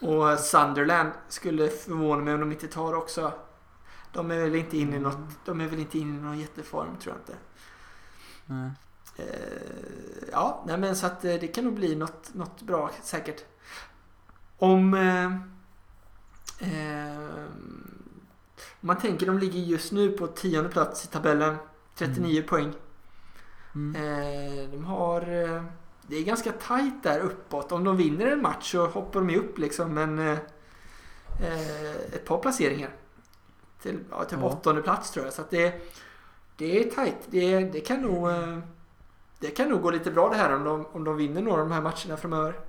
Och 0.02 0.40
Sunderland 0.40 1.12
skulle 1.30 1.68
förvåna 1.68 2.24
mig 2.24 2.34
om 2.34 2.40
de 2.40 2.52
inte 2.52 2.68
tar 2.68 2.94
också. 2.94 3.32
De 4.14 4.32
är 4.32 4.40
väl 4.40 4.56
inte 4.56 4.78
inne 4.78 4.96
i 4.96 5.00
något, 5.00 5.46
de 5.46 5.62
är 5.62 5.68
väl 5.68 5.80
inte 5.80 6.00
inne 6.00 6.18
i 6.18 6.22
någon 6.22 6.40
jätteform 6.40 6.98
tror 6.98 7.16
jag 7.16 7.22
inte. 7.22 7.38
Eh, 9.16 10.30
ja, 10.32 10.64
nej 10.68 10.78
men 10.78 10.96
så 10.96 11.06
att 11.06 11.26
eh, 11.26 11.34
det 11.34 11.48
kan 11.48 11.64
nog 11.64 11.74
bli 11.74 11.96
något, 11.96 12.34
något 12.34 12.62
bra 12.62 12.92
säkert. 13.04 13.46
Om 14.58 14.94
eh, 14.94 15.26
eh, 16.60 17.46
man 18.80 18.98
tänker 18.98 19.26
de 19.26 19.40
ligger 19.40 19.60
just 19.60 19.92
nu 19.92 20.12
på 20.12 20.28
tionde 20.28 20.70
plats 20.70 21.06
i 21.06 21.08
tabellen. 21.08 21.56
39 21.96 22.44
poäng. 22.48 22.74
Mm. 23.76 23.96
Eh, 23.96 24.70
de 24.70 24.86
har... 24.86 25.22
Det 26.08 26.18
är 26.18 26.24
ganska 26.24 26.52
tajt 26.52 27.04
där 27.04 27.20
uppåt. 27.20 27.72
Om 27.72 27.84
de 27.84 27.98
vinner 27.98 28.26
en 28.26 28.42
match 28.42 28.72
så 28.72 28.88
hoppar 28.88 29.20
de 29.20 29.30
ju 29.30 29.38
upp 29.40 29.58
liksom. 29.58 29.94
Men 29.94 30.20
eh, 30.20 30.38
ett 32.14 32.26
par 32.26 32.38
placeringar. 32.38 32.90
Till 33.82 34.00
ja, 34.12 34.24
typ 34.24 34.40
Ja. 34.42 34.46
åttonde 34.46 34.82
plats 34.82 35.12
tror 35.12 35.26
jag. 35.26 35.34
Så 35.34 35.42
det, 35.50 35.82
det 36.58 36.84
är 36.86 36.90
tajt. 36.92 37.18
Det, 37.28 37.60
det 37.60 37.80
kan 37.82 38.02
nog... 38.02 38.30
Eh, 38.30 38.58
det 39.40 39.48
kan 39.52 39.70
nog 39.70 39.82
gå 39.82 39.92
lite 39.92 40.12
bra 40.12 40.30
det 40.30 40.36
här 40.36 40.56
om 40.56 40.64
de, 40.64 40.86
om 40.86 41.04
de 41.04 41.16
vinner 41.18 41.42
några 41.42 41.62
av 41.62 41.70
de 41.70 41.74
här 41.74 41.82
matcherna 41.82 42.18
framöver. 42.18 42.60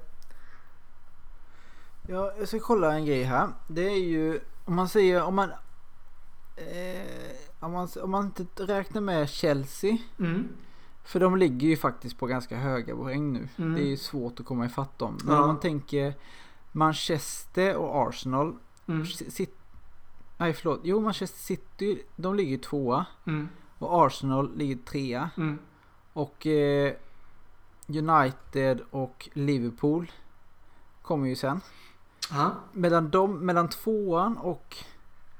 Ja, 2.08 2.32
jag 2.38 2.48
ska 2.48 2.58
kolla 2.60 2.94
en 2.94 3.04
grej 3.06 3.22
här. 3.22 3.48
Det 3.68 3.86
är 3.86 3.98
ju, 3.98 4.40
om 4.64 4.74
man 4.74 4.88
säger, 4.88 5.22
om 5.22 5.34
man... 5.34 5.50
Eh, 6.56 7.36
om, 7.60 7.72
man 7.72 7.88
om 8.02 8.10
man 8.10 8.24
inte 8.24 8.44
räknar 8.66 9.00
med 9.00 9.28
Chelsea. 9.28 9.96
Mm. 10.18 10.48
För 11.04 11.20
de 11.20 11.36
ligger 11.36 11.68
ju 11.68 11.76
faktiskt 11.76 12.18
på 12.18 12.26
ganska 12.26 12.56
höga 12.56 12.96
poäng 12.96 13.32
nu. 13.32 13.48
Mm. 13.56 13.74
Det 13.74 13.80
är 13.80 13.86
ju 13.86 13.96
svårt 13.96 14.40
att 14.40 14.46
komma 14.46 14.66
ifatt 14.66 14.98
dem. 14.98 15.18
Men 15.24 15.34
Ja. 15.34 15.40
om 15.40 15.46
man 15.46 15.60
tänker 15.60 16.14
Manchester 16.72 17.76
och 17.76 18.08
Arsenal. 18.08 18.56
Mm. 18.88 19.06
Sit, 19.06 19.56
nej 20.42 20.52
förlåt. 20.52 20.80
Jo 20.82 21.00
Manchester 21.00 21.38
City. 21.38 22.02
De 22.16 22.34
ligger 22.34 22.58
tvåa. 22.58 23.06
Mm. 23.26 23.48
Och 23.78 24.06
Arsenal 24.06 24.56
ligger 24.56 24.76
trea. 24.76 25.30
Mm. 25.36 25.58
Och 26.12 26.46
eh, 26.46 26.92
United 27.88 28.80
och 28.90 29.28
Liverpool 29.32 30.12
kommer 31.02 31.28
ju 31.28 31.36
sen. 31.36 31.60
Ja. 32.30 32.50
Mellan, 32.72 33.10
dem, 33.10 33.38
mellan 33.46 33.68
tvåan 33.68 34.36
och 34.36 34.76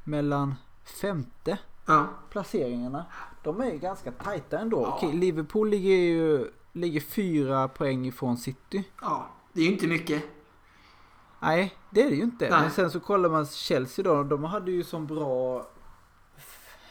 mellan 0.05 0.55
femte 1.01 1.59
Ja. 1.87 2.07
placeringarna. 2.31 3.05
De 3.45 3.61
är 3.61 3.73
ju 3.73 3.79
ganska 3.79 4.13
tajta 4.13 4.59
ändå. 4.59 4.83
Ja. 4.83 4.95
Okej, 4.97 5.13
Liverpool 5.13 5.69
ligger 5.69 5.97
ju 5.97 6.51
ligger 6.73 7.01
fyra 7.01 7.69
poäng 7.69 8.07
ifrån 8.07 8.37
City. 8.37 8.85
ja. 9.01 9.27
Det 9.53 9.61
är 9.61 9.65
ju 9.65 9.73
inte 9.73 9.87
mycket. 9.87 10.23
Nej, 11.43 11.75
det 11.91 12.03
är 12.03 12.11
det 12.11 12.17
ju 12.17 12.23
inte. 12.23 12.51
Nej. 12.51 12.61
Men 12.61 12.71
sen 12.71 12.91
så 12.91 13.01
kollar 13.01 13.29
man 13.29 13.47
Chelsea 13.47 14.03
då. 14.03 14.23
De 14.23 14.45
hade 14.45 14.71
ju 14.71 14.85
som 14.85 15.07
bra 15.07 15.67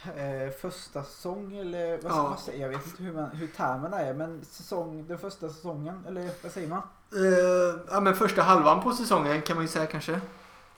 eh, 0.04 0.50
första 0.60 1.02
säsong 1.04 1.56
eller 1.56 2.02
vad, 2.02 2.12
Ja. 2.12 2.36
säger 2.44 2.62
jag? 2.62 2.68
vet 2.68 2.86
inte 2.86 3.02
hur, 3.02 3.12
man, 3.12 3.30
hur 3.30 3.46
termerna 3.46 4.00
är 4.00 4.14
men 4.14 4.44
säsong, 4.44 5.04
den 5.08 5.18
första 5.18 5.48
säsongen 5.48 6.04
eller 6.08 6.30
vad 6.42 6.52
säger 6.52 6.68
man? 6.68 6.82
Eh, 7.12 7.80
ja, 7.90 8.00
men 8.00 8.14
första 8.14 8.42
halvan 8.42 8.82
på 8.82 8.92
säsongen 8.92 9.42
kan 9.42 9.56
man 9.56 9.64
ju 9.64 9.68
säga 9.68 9.86
kanske. 9.86 10.12
I 10.12 10.18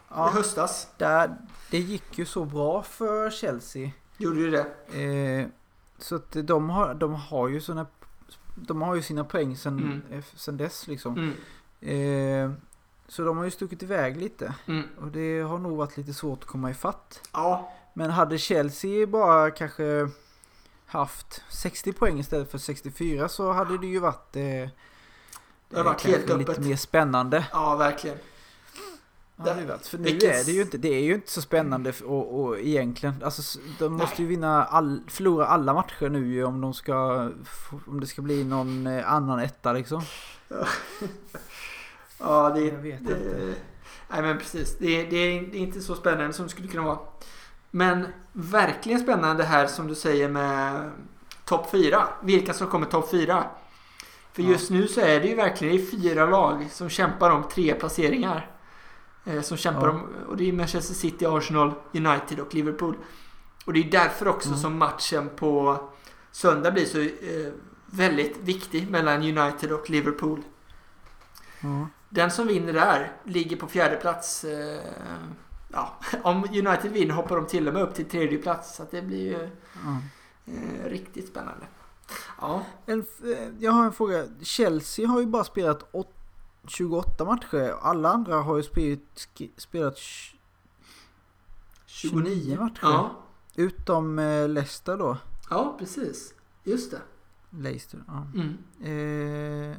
Ja, 0.08 0.28
höstas 0.34 0.88
där, 0.98 1.36
det 1.70 1.78
gick 1.78 2.18
ju 2.18 2.24
så 2.26 2.44
bra 2.44 2.82
för 2.82 3.30
Chelsea. 3.30 3.90
gjorde 4.18 4.40
ju 4.40 4.50
det. 4.50 4.66
Eh, 5.02 5.46
så 5.98 6.16
att 6.16 6.36
de 6.44 6.70
har, 6.70 6.94
de 6.94 7.14
har 7.14 7.48
ju 7.48 7.60
såna, 7.60 7.86
de 8.54 8.82
har 8.82 8.94
ju 8.94 9.02
sina 9.02 9.24
poäng 9.24 9.56
sen, 9.56 10.02
Mm. 10.10 10.22
sen 10.36 10.56
dess 10.56 10.86
liksom. 10.88 11.14
Mm. 11.80 12.50
Eh, 12.50 12.56
så 13.08 13.22
de 13.24 13.36
har 13.36 13.44
ju 13.44 13.50
stuckit 13.50 13.82
iväg 13.82 14.16
lite. 14.16 14.54
Mm. 14.66 14.82
Och 15.00 15.06
det 15.08 15.40
har 15.40 15.58
nog 15.58 15.76
varit 15.76 15.96
lite 15.96 16.14
svårt 16.14 16.42
att 16.42 16.48
komma 16.48 16.70
ifatt. 16.70 17.28
Ja, 17.32 17.72
Men 17.94 18.10
hade 18.10 18.38
Chelsea 18.38 19.06
bara 19.06 19.50
kanske 19.50 20.08
haft 20.86 21.42
60 21.48 21.92
poäng 21.92 22.18
istället 22.18 22.50
för 22.50 22.58
64 22.58 23.28
så 23.28 23.52
hade 23.52 23.78
det 23.78 23.86
ju 23.86 23.98
varit, 23.98 24.36
eh, 24.36 24.42
det 24.42 25.76
har 25.76 25.84
varit 25.84 26.02
helt 26.06 26.38
lite 26.38 26.52
öppet. 26.52 26.64
mer 26.64 26.76
spännande. 26.76 27.46
Ja, 27.52 27.76
verkligen. 27.76 28.16
Ja, 29.36 29.44
det 29.44 29.50
är 29.50 29.66
värt. 29.66 29.86
För 29.86 29.98
nu 29.98 30.04
Vilket- 30.04 30.34
är 30.40 30.44
det 30.44 30.52
ju 30.52 30.62
inte, 30.62 30.78
det 30.78 30.88
är 30.88 31.02
ju 31.02 31.14
inte 31.14 31.30
så 31.30 31.42
spännande 31.42 31.92
och, 32.04 32.40
och 32.44 32.58
egentligen. 32.58 33.22
Alltså, 33.24 33.58
de 33.78 33.92
måste 33.92 34.22
ju 34.22 34.28
vinna 34.28 34.64
all, 34.64 35.00
förlora 35.08 35.46
alla 35.46 35.74
matcher 35.74 36.08
nu 36.08 36.26
ju 36.34 36.44
om 36.44 36.60
de 36.60 36.74
ska, 36.74 37.30
om 37.86 38.00
det 38.00 38.06
ska 38.06 38.22
bli 38.22 38.44
någon 38.44 38.86
eh, 38.86 39.12
annan 39.12 39.38
etta 39.38 39.72
liksom. 39.72 40.02
Ja, 40.48 40.66
det, 42.54 42.60
Jag 42.60 42.72
vet 42.78 42.82
det, 42.82 43.12
inte. 43.12 43.54
Nej, 44.08 44.22
men 44.22 44.38
precis. 44.38 44.78
Det, 44.78 45.04
det, 45.04 45.16
är, 45.16 45.54
inte 45.54 45.80
så 45.80 45.94
spännande 45.94 46.32
som 46.32 46.44
det 46.44 46.50
skulle 46.50 46.68
kunna 46.68 46.82
vara. 46.82 46.98
Men 47.70 48.06
verkligen 48.32 49.00
spännande 49.00 49.44
här 49.44 49.66
som 49.66 49.86
du 49.86 49.94
säger 49.94 50.28
med 50.28 50.90
topp 51.44 51.70
4. 51.70 52.08
Vilka 52.22 52.52
som 52.52 52.66
kommer 52.66 52.86
topp 52.86 53.10
4. 53.10 53.44
För 54.32 54.42
Ja. 54.42 54.48
just 54.48 54.70
nu 54.70 54.88
så 54.88 55.00
är 55.00 55.20
det 55.20 55.26
ju 55.28 55.34
verkligen 55.34 55.76
det 55.76 55.82
fyra 55.86 56.26
lag 56.26 56.68
som 56.70 56.88
kämpar 56.88 57.30
om 57.30 57.42
tre 57.48 57.74
placeringar. 57.74 58.50
Eh, 59.24 59.40
som 59.40 59.56
kämpar 59.56 59.86
Ja. 59.86 59.90
om, 59.90 60.02
och 60.28 60.36
det 60.36 60.48
är 60.48 60.52
Manchester 60.52 60.94
City, 60.94 61.26
Arsenal, 61.26 61.72
United 61.92 62.40
och 62.40 62.54
Liverpool. 62.54 62.96
Och 63.66 63.72
det 63.72 63.80
är 63.80 63.90
därför 63.90 64.28
också 64.28 64.48
Mm. 64.48 64.60
som 64.60 64.78
matchen 64.78 65.30
på 65.36 65.78
söndag 66.30 66.70
blir 66.70 66.84
så 66.84 67.00
eh, 67.00 67.52
väldigt 67.86 68.36
viktig 68.40 68.90
mellan 68.90 69.22
United 69.38 69.72
och 69.72 69.90
Liverpool. 69.90 70.42
Ja. 71.60 71.88
Den 72.14 72.30
som 72.30 72.46
vinner 72.46 72.72
där 72.72 73.12
ligger 73.24 73.56
på 73.56 73.66
fjärde 73.66 73.96
plats. 73.96 74.44
Eh, 74.44 74.80
ja, 75.72 75.98
om 76.22 76.44
United 76.44 76.92
vinner 76.92 77.14
hoppar 77.14 77.36
de 77.36 77.46
till 77.46 77.68
och 77.68 77.74
med 77.74 77.82
upp 77.82 77.94
till 77.94 78.04
tredje 78.08 78.38
plats. 78.38 78.76
Så 78.76 78.86
det 78.90 79.02
blir 79.02 79.22
ju 79.22 79.42
eh, 80.46 80.84
riktigt 80.88 81.28
spännande. 81.28 81.66
Ja, 82.40 82.62
En, 82.86 83.04
jag 83.58 83.72
har 83.72 83.84
en 83.84 83.92
fråga. 83.92 84.24
Chelsea 84.42 85.08
har 85.08 85.20
ju 85.20 85.26
bara 85.26 85.44
spelat 85.44 85.88
åt, 85.94 86.10
28 86.68 87.24
matcher. 87.24 87.74
Alla 87.82 88.08
andra 88.08 88.34
har 88.36 88.56
ju 88.56 88.62
spelat, 88.62 89.00
spelat 89.56 89.94
tj- 89.96 90.34
29 91.86 92.56
matcher. 92.60 92.78
Ja, 92.82 93.20
Utom 93.56 94.18
eh, 94.18 94.48
Leicester 94.48 94.96
då. 94.96 95.16
ja 95.50 95.76
precis. 95.78 96.34
Just 96.64 96.90
det. 96.90 97.00
Leicester, 97.50 98.04
ja. 98.06 98.26
Mm. 98.34 99.70
Eh, 99.70 99.76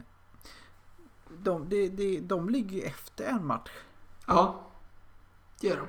de, 1.44 1.70
de, 1.70 1.90
de, 1.90 2.20
de 2.20 2.50
ligger 2.50 2.78
ju 2.78 2.84
efter 2.84 3.26
en 3.26 3.46
match. 3.48 3.72
Ja, 4.28 4.62
det 5.62 5.68
gör 5.68 5.78
de. 5.78 5.88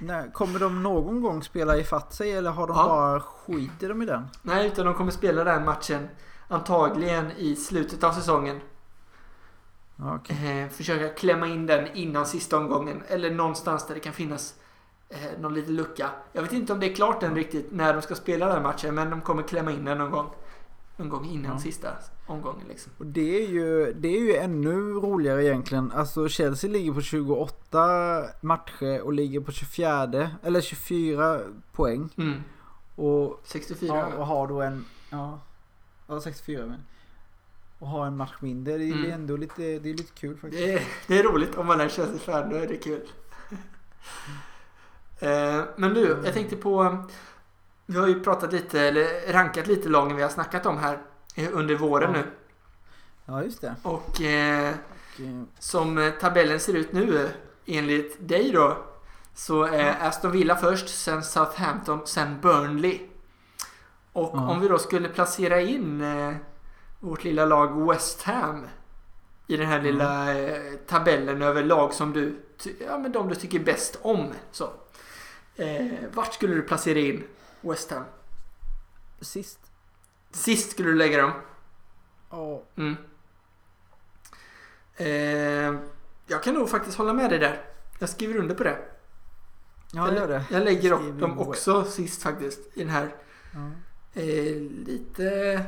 När, 0.06 0.30
kommer 0.32 0.58
de 0.58 0.82
någon 0.82 1.20
gång 1.20 1.42
spela 1.42 1.76
ifatt 1.76 2.14
sig 2.14 2.32
eller 2.32 2.50
har 2.50 2.66
de 2.66 2.76
Ja. 2.76 2.86
bara 2.86 3.20
skiter 3.20 3.88
de 3.88 4.02
i 4.02 4.06
den? 4.06 4.26
Nej, 4.42 4.66
utan 4.66 4.86
de 4.86 4.94
kommer 4.94 5.10
spela 5.10 5.44
den 5.44 5.64
matchen 5.64 6.08
antagligen 6.48 7.30
i 7.30 7.56
slutet 7.56 8.04
av 8.04 8.12
säsongen. 8.12 8.60
Okej. 10.02 10.62
Eh, 10.62 10.68
försöka 10.68 11.08
klämma 11.08 11.46
in 11.46 11.66
den 11.66 11.86
innan 11.96 12.26
sista 12.26 12.56
omgången. 12.58 13.02
Eller 13.08 13.30
någonstans 13.30 13.86
där 13.86 13.94
det 13.94 14.00
kan 14.00 14.12
finnas 14.12 14.54
eh, 15.08 15.40
någon 15.40 15.54
liten 15.54 15.76
lucka. 15.76 16.10
Jag 16.32 16.42
vet 16.42 16.52
inte 16.52 16.72
om 16.72 16.80
det 16.80 16.90
är 16.90 16.94
klart 16.94 17.22
än 17.22 17.34
riktigt 17.34 17.72
när 17.72 17.92
de 17.94 18.02
ska 18.02 18.14
spela 18.14 18.46
den 18.54 18.62
matchen. 18.62 18.94
Men 18.94 19.10
de 19.10 19.20
kommer 19.20 19.42
klämma 19.42 19.70
in 19.72 19.84
den 19.84 19.98
någon 19.98 20.10
gång. 20.10 20.30
Någon 21.00 21.08
gång 21.08 21.24
innan 21.26 21.52
Ja. 21.52 21.58
sista 21.58 21.88
omgången 22.26 22.68
liksom. 22.68 22.92
Och 22.98 23.06
det 23.06 23.44
är, 23.44 23.48
ju, 23.48 23.92
det 23.92 24.08
är 24.08 24.20
ju 24.20 24.34
ännu 24.36 24.74
roligare 24.92 25.44
egentligen. 25.44 25.92
Alltså 25.92 26.28
Chelsea 26.28 26.70
ligger 26.70 26.92
på 26.92 27.00
28 27.00 28.22
matcher 28.40 29.00
och 29.00 29.12
ligger 29.12 29.40
på 29.40 29.52
24 29.52 30.30
eller 30.42 30.60
24 30.60 31.40
poäng. 31.72 32.10
Mm. 32.16 32.40
Och, 32.96 33.40
64. 33.44 33.94
ja, 33.96 34.06
och 34.16 34.26
har 34.26 34.46
då 34.48 34.62
en... 34.62 34.84
Ja, 35.10 35.40
ja 36.06 36.20
64 36.20 36.66
men. 36.66 36.80
Och 37.78 37.88
har 37.88 38.06
en 38.06 38.16
match 38.16 38.34
mindre. 38.40 38.78
Det 38.78 38.84
är 38.84 38.92
Mm. 38.92 39.10
ändå 39.10 39.36
lite, 39.36 39.62
det 39.62 39.90
är 39.90 39.94
lite 39.94 40.12
kul 40.20 40.36
faktiskt. 40.36 40.62
Det 40.64 40.72
är, 40.72 40.82
det 41.06 41.18
är 41.18 41.22
roligt 41.22 41.54
om 41.58 41.66
man 41.66 41.80
är 41.80 41.88
Chelsea-fan. 41.88 42.50
Då 42.50 42.56
är 42.56 42.66
det 42.66 42.76
kul. 42.76 43.02
eh, 45.20 45.62
men 45.76 45.94
du, 45.94 46.20
jag 46.24 46.34
tänkte 46.34 46.56
på... 46.56 47.04
Vi 47.90 47.96
har 47.98 48.08
ju 48.08 48.20
pratat 48.20 48.52
lite, 48.52 48.80
eller 48.80 49.32
rankat 49.32 49.66
lite 49.66 49.88
lagen 49.88 50.16
vi 50.16 50.22
har 50.22 50.28
snackat 50.30 50.66
om 50.66 50.78
här 50.78 50.98
eh, 51.34 51.48
under 51.52 51.74
våren 51.74 52.10
Ja. 52.14 52.20
nu. 52.20 52.26
Ja 53.26 53.42
just 53.44 53.60
det. 53.60 53.74
Och 53.82 54.20
eh, 54.20 54.74
Och, 55.14 55.20
eh, 55.20 55.42
som 55.58 55.98
eh, 55.98 56.10
tabellen 56.10 56.60
ser 56.60 56.74
ut 56.74 56.92
nu 56.92 57.24
eh, 57.24 57.30
enligt 57.78 58.28
dig 58.28 58.50
då 58.52 58.76
så 59.34 59.62
är 59.64 59.96
Aston 60.08 60.32
Villa 60.32 60.56
först, 60.56 60.88
sen 60.88 61.22
Southampton, 61.22 62.00
sen 62.06 62.40
Burnley. 62.40 63.00
Och 64.12 64.30
Ja. 64.34 64.50
om 64.50 64.60
vi 64.60 64.68
då 64.68 64.78
skulle 64.78 65.08
placera 65.08 65.60
in 65.60 66.00
eh, 66.00 66.34
vårt 67.00 67.24
lilla 67.24 67.44
lag 67.44 67.86
West 67.88 68.22
Ham 68.22 68.66
i 69.46 69.56
den 69.56 69.66
här 69.66 69.82
lilla 69.82 70.38
eh, 70.38 70.60
tabellen 70.86 71.42
över 71.42 71.64
lag 71.64 71.94
som 71.94 72.12
du, 72.12 72.36
ja 72.86 72.98
men 72.98 73.12
de 73.12 73.28
du 73.28 73.34
tycker 73.34 73.58
bäst 73.58 73.98
om. 74.02 74.32
Så. 74.50 74.68
Vart 76.14 76.34
skulle 76.34 76.54
du 76.54 76.62
placera 76.62 76.98
in 76.98 77.24
West 77.60 77.90
Ham? 77.90 78.04
Sist. 79.20 79.58
Sist 80.30 80.70
skulle 80.70 80.88
du 80.88 80.94
lägga 80.94 81.22
dem. 81.22 81.32
Ja. 82.30 82.62
Mm. 82.76 82.96
Eh, 84.96 85.80
jag 86.26 86.42
kan 86.42 86.54
nog 86.54 86.70
faktiskt 86.70 86.98
hålla 86.98 87.12
med 87.12 87.30
dig 87.30 87.38
där. 87.38 87.64
Jag 87.98 88.08
skriver 88.08 88.36
under 88.36 88.54
på 88.54 88.64
det. 88.64 88.78
Ja, 89.92 90.06
jag, 90.06 90.16
gör 90.16 90.28
det. 90.28 90.44
jag 90.50 90.64
lägger 90.64 90.96
Skriver 90.96 91.20
dem 91.20 91.38
också 91.38 91.84
sist 91.84 92.22
faktiskt. 92.22 92.60
I 92.74 92.80
den 92.80 92.90
här. 92.90 93.14
Ja. 93.54 93.70
Eh, 94.20 94.60
lite... 94.86 95.62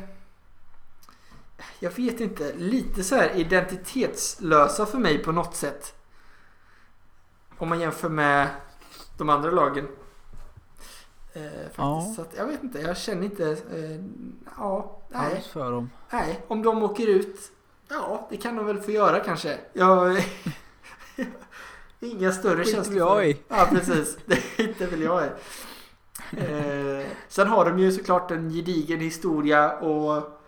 Jag 1.79 1.91
vet 1.91 2.21
inte. 2.21 2.53
Lite 2.55 3.05
så 3.05 3.17
här 3.17 3.31
identitetslösa 3.31 4.87
för 4.87 4.99
mig 4.99 5.19
på 5.25 5.33
något 5.33 5.57
sätt. 5.57 5.95
Om 7.59 7.69
man 7.69 7.81
jämför 7.81 8.09
med 8.09 8.49
de 9.19 9.29
andra 9.29 9.51
lagen. 9.51 9.89
Eh, 11.33 11.43
faktiskt. 11.43 11.79
Ja. 11.79 12.13
Så 12.17 12.23
att, 12.23 12.35
jag 12.37 12.47
vet 12.47 12.63
inte. 12.63 12.79
Jag 12.79 12.97
känner 12.97 13.25
inte... 13.25 13.51
Eh, 13.51 14.05
ja, 14.57 14.99
nej. 15.09 15.37
Alls 15.37 15.47
för 15.47 15.73
dem. 15.73 15.91
Nej, 16.11 16.41
om 16.49 16.63
de 16.63 16.83
åker 16.83 17.07
ut. 17.07 17.53
Ja, 17.89 18.27
det 18.31 18.37
kan 18.37 18.57
de 18.57 18.67
väl 18.67 18.81
få 18.81 18.91
göra 18.91 19.21
kanske. 19.21 19.59
Jag... 19.73 20.17
Inga 22.01 22.33
större 22.33 22.65
känslor. 22.65 22.85
väl 22.85 22.97
jag 22.99 23.17
för 23.17 23.23
det. 23.23 23.29
i. 23.29 23.41
Ja, 23.49 23.67
precis. 23.71 24.19
Det 24.27 24.37
skiter 24.37 24.87
väl 24.87 25.03
jag 25.03 25.25
i. 25.25 25.29
Eh, 26.37 27.07
sen 27.29 27.49
har 27.49 27.65
de 27.65 27.79
ju 27.79 27.93
såklart 27.93 28.31
en 28.31 28.51
gedigen 28.51 29.01
historia 29.01 29.79
och 29.79 30.41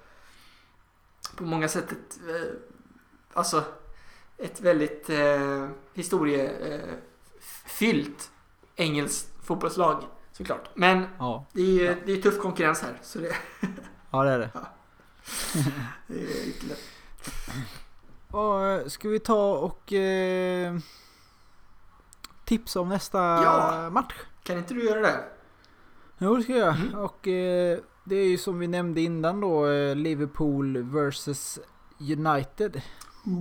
på 1.37 1.45
många 1.45 1.69
sätt 1.69 1.93
ett, 1.93 2.19
eh, 2.29 2.43
alltså 3.33 3.65
ett 4.39 4.61
väldigt 4.61 5.11
eh, 5.11 5.69
historiefyllt 5.95 8.31
engelskt 8.77 9.29
fotbollslag 9.45 10.05
såklart. 10.37 10.69
Men 10.75 11.07
Ja. 11.19 11.47
det 11.53 11.61
är 11.63 11.67
ju 11.67 11.83
Ja. 11.85 11.95
det 12.07 12.13
är 12.13 12.23
tuff 12.23 12.39
konkurrens 12.39 12.83
här. 12.83 12.99
Så 13.03 13.19
det, 13.19 13.33
ja, 14.11 14.25
det 14.25 14.31
är 14.31 14.39
det. 14.39 14.51
det 16.07 16.21
är. 16.21 16.77
Och, 18.37 18.93
ska 18.93 19.09
vi 19.09 19.19
ta 19.19 19.55
och 19.59 19.93
eh, 19.93 20.77
tipsa 22.45 22.81
om 22.81 22.89
nästa 22.89 23.19
Ja. 23.19 23.91
match? 23.93 24.15
Kan 24.43 24.59
inte 24.59 24.75
du 24.75 24.85
göra 24.85 25.01
det? 25.01 25.25
Jo, 26.19 26.37
det 26.37 26.43
ska 26.43 26.53
jag. 26.57 26.77
Mm. 26.77 26.95
Och 26.95 27.29
eh, 27.29 27.79
det 28.05 28.17
är 28.17 28.27
ju 28.27 28.39
som 28.39 28.59
vi 28.59 28.67
nämnde 28.69 29.01
innan 29.01 29.41
då 29.41 29.67
eh, 29.71 29.97
Liverpool 29.97 30.79
vs 30.83 31.59
United. 31.99 32.83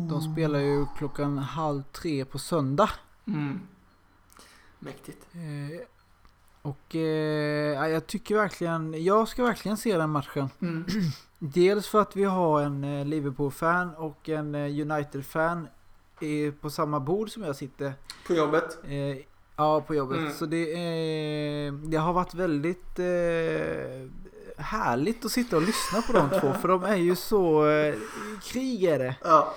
De 0.10 0.22
spelar 0.34 0.60
ju 0.60 0.86
klockan 0.98 1.38
halv 1.38 1.84
tre 1.84 2.26
på 2.26 2.40
söndag. 2.40 2.90
Mm. 3.28 3.60
Mäktigt. 4.80 5.28
Eh, 5.34 5.88
och 6.64 6.96
eh, 6.96 7.74
ja, 7.74 7.88
jag 7.90 8.08
tycker 8.08 8.36
verkligen, 8.36 9.04
jag 9.04 9.28
ska 9.28 9.44
verkligen 9.44 9.78
se 9.78 9.98
den 9.98 10.10
matchen. 10.10 10.50
Mm. 10.62 10.86
Dels 11.40 11.88
för 11.88 12.02
att 12.02 12.16
vi 12.16 12.24
har 12.24 12.62
en 12.62 12.84
eh, 12.84 13.06
Liverpool-fan 13.06 13.96
och 13.96 14.30
en 14.30 14.56
eh, 14.56 14.82
United-fan 14.82 15.68
på 16.62 16.70
samma 16.70 17.00
bord 17.00 17.30
som 17.30 17.44
jag 17.44 17.56
sitter. 17.56 17.94
På 18.28 18.34
jobbet? 18.34 18.78
Eh, 18.84 19.26
Ja, 19.56 19.82
på 19.82 19.96
jobbet. 19.96 20.18
Mm. 20.18 20.34
Så 20.34 20.46
det, 20.46 20.74
är, 20.74 21.72
det 21.72 21.98
har 21.98 22.14
varit 22.14 22.34
väldigt 22.34 23.00
eh, 23.00 24.08
härligt 24.58 25.26
att 25.26 25.32
sitta 25.32 25.56
och 25.56 25.62
lyssna 25.62 26.02
på 26.02 26.14
de 26.14 26.30
två. 26.40 26.54
För 26.62 26.68
de 26.68 26.84
är 26.84 26.96
ju 26.96 27.16
så 27.16 27.68
eh, 27.70 27.96
krigare. 28.44 29.16
Ja. 29.24 29.54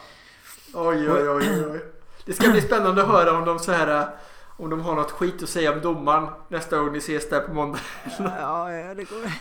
Oj, 0.75 1.11
oj, 1.11 1.29
oj, 1.29 1.67
oj. 1.71 1.81
Det 2.25 2.33
ska 2.33 2.51
bli 2.51 2.61
spännande 2.61 3.03
att 3.03 3.09
höra 3.09 3.39
om 3.39 3.45
de 3.45 3.59
så 3.59 3.73
här 3.73 4.09
om 4.57 4.71
de 4.71 4.81
har 4.81 4.95
något 4.95 5.11
skit 5.11 5.43
att 5.43 5.49
säga 5.49 5.73
om 5.73 5.81
domaren 5.81 6.29
nästa 6.49 6.79
gång 6.79 6.93
ni 6.93 6.99
ses 6.99 7.29
där 7.31 7.41
på 7.41 7.55
måndag. 7.55 7.79
Ja, 8.19 8.73
ja 8.73 8.95
det 8.95 9.05
går. 9.11 9.33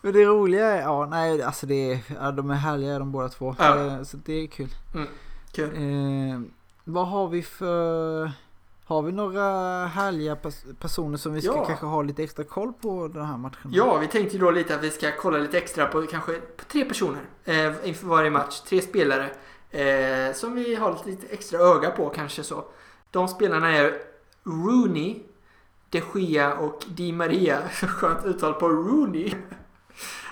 Men 0.00 0.12
det 0.12 0.24
roliga 0.24 0.66
är, 0.66 0.80
ja 0.80 1.06
nej 1.06 1.42
alltså 1.42 1.66
det 1.66 1.92
är, 1.92 1.98
ja, 2.20 2.30
de 2.30 2.50
är 2.50 2.54
härliga 2.54 2.98
de 2.98 3.12
båda 3.12 3.28
två. 3.28 3.54
Ja. 3.58 4.04
Så 4.04 4.16
det 4.16 4.32
är 4.32 4.46
kul. 4.46 4.68
Kul. 5.52 5.70
Eh, 5.76 6.40
vad 6.84 7.08
har 7.08 7.28
vi 7.28 7.42
för... 7.42 8.30
Har 8.84 9.02
vi 9.02 9.12
några 9.12 9.40
härliga 9.86 10.34
pers- 10.34 10.74
personer 10.80 11.16
som 11.16 11.32
vi 11.34 11.40
ska 11.42 11.54
Ja. 11.56 11.64
kanske 11.64 11.86
ha 11.86 12.02
lite 12.02 12.22
extra 12.22 12.44
koll 12.44 12.72
på 12.72 13.08
den 13.08 13.24
här 13.24 13.36
matchen? 13.36 13.70
Ja, 13.72 13.98
vi 13.98 14.06
tänkte 14.06 14.38
då 14.38 14.50
lite 14.50 14.74
att 14.74 14.82
vi 14.82 14.90
ska 14.90 15.10
kolla 15.20 15.38
lite 15.38 15.58
extra 15.58 15.86
på 15.86 16.02
kanske 16.02 16.32
på 16.32 16.64
tre 16.64 16.84
personer 16.84 17.20
eh, 17.44 17.88
inför 17.88 18.06
varje 18.06 18.30
match. 18.30 18.60
Tre 18.60 18.80
spelare 18.82 19.30
eh, 19.70 20.34
som 20.34 20.54
vi 20.54 20.74
har 20.74 20.98
lite 21.06 21.26
extra 21.26 21.58
öga 21.60 21.90
på 21.90 22.08
kanske 22.08 22.42
så. 22.42 22.64
De 23.10 23.28
spelarna 23.28 23.76
är 23.76 23.92
Rooney, 24.48 25.22
De 25.90 26.02
Gea 26.14 26.54
och 26.54 26.84
Di 26.88 27.12
Maria. 27.12 27.68
Skönt 27.68 28.24
uttal 28.24 28.54
på 28.54 28.68
Rooney. 28.68 29.34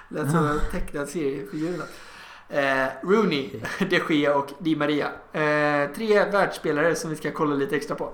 Lät 0.09 0.31
som 0.31 0.46
en 0.46 0.61
tecknad 0.70 1.09
seriefigur. 1.09 1.83
Eh, 2.48 2.87
Rooney, 3.02 3.62
De 3.90 4.00
Gea 4.09 4.37
och 4.37 4.52
Di 4.59 4.76
Maria. 4.76 5.07
Eh, 5.33 5.90
tre 5.94 6.31
världsspelare 6.31 6.94
som 6.94 7.11
vi 7.11 7.16
ska 7.16 7.31
kolla 7.31 7.55
lite 7.55 7.76
extra 7.76 7.96
på. 7.96 8.12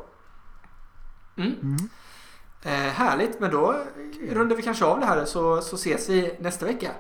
Mm. 1.37 1.53
Mm. 1.63 1.77
Eh, 2.63 2.93
härligt, 2.93 3.41
men 3.41 3.51
då 3.51 3.77
rundar 4.31 4.57
vi 4.57 4.63
kanske 4.63 4.85
av 4.85 5.01
det 5.01 5.07
här 5.07 5.25
så, 5.25 5.61
så 5.61 5.77
ses 5.77 6.09
vi 6.09 6.37
nästa 6.41 6.67
vecka. 6.67 6.91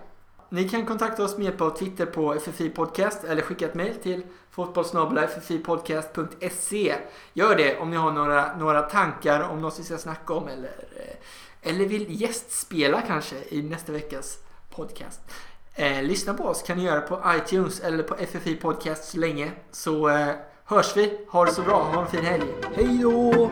Ni 0.52 0.68
kan 0.68 0.86
kontakta 0.86 1.24
oss 1.24 1.36
med 1.36 1.44
hjälp 1.44 1.60
av 1.60 1.70
Twitter 1.70 2.06
på 2.06 2.34
FFI 2.34 2.70
Podcast 2.70 3.24
eller 3.24 3.42
skicka 3.42 3.66
ett 3.66 3.74
mail 3.74 3.94
till 3.94 4.22
fotbollssnabel.ffipodcast.se 4.50 6.94
Gör 7.32 7.56
det 7.56 7.78
om 7.78 7.90
ni 7.90 7.96
har 7.96 8.12
några, 8.12 8.56
några 8.56 8.82
tankar 8.82 9.40
om 9.40 9.60
något 9.60 9.78
vi 9.78 9.84
ska 9.84 9.98
snacka 9.98 10.34
om 10.34 10.48
eller, 10.48 10.70
eh, 10.96 11.14
eller 11.70 11.84
vill 11.84 12.20
gästspela 12.20 13.00
kanske 13.00 13.36
i 13.48 13.62
nästa 13.62 13.92
veckas 13.92 14.38
podcast. 14.70 15.20
Eh, 15.74 16.02
lyssna 16.02 16.34
på 16.34 16.44
oss 16.44 16.62
kan 16.62 16.78
ni 16.78 16.84
göra 16.84 17.00
på 17.00 17.22
iTunes 17.26 17.80
eller 17.80 18.02
på 18.02 18.14
FFI 18.14 18.56
Podcast 18.56 19.04
så 19.04 19.18
länge. 19.18 19.52
Så 19.70 20.08
eh, 20.08 20.34
hörs 20.64 20.96
vi. 20.96 21.18
Ha 21.28 21.44
det 21.44 21.52
så 21.52 21.62
bra. 21.62 21.82
Ha 21.82 22.02
en 22.02 22.08
fin 22.08 22.24
helg. 22.24 22.44
Hej 22.74 22.98
då! 23.02 23.50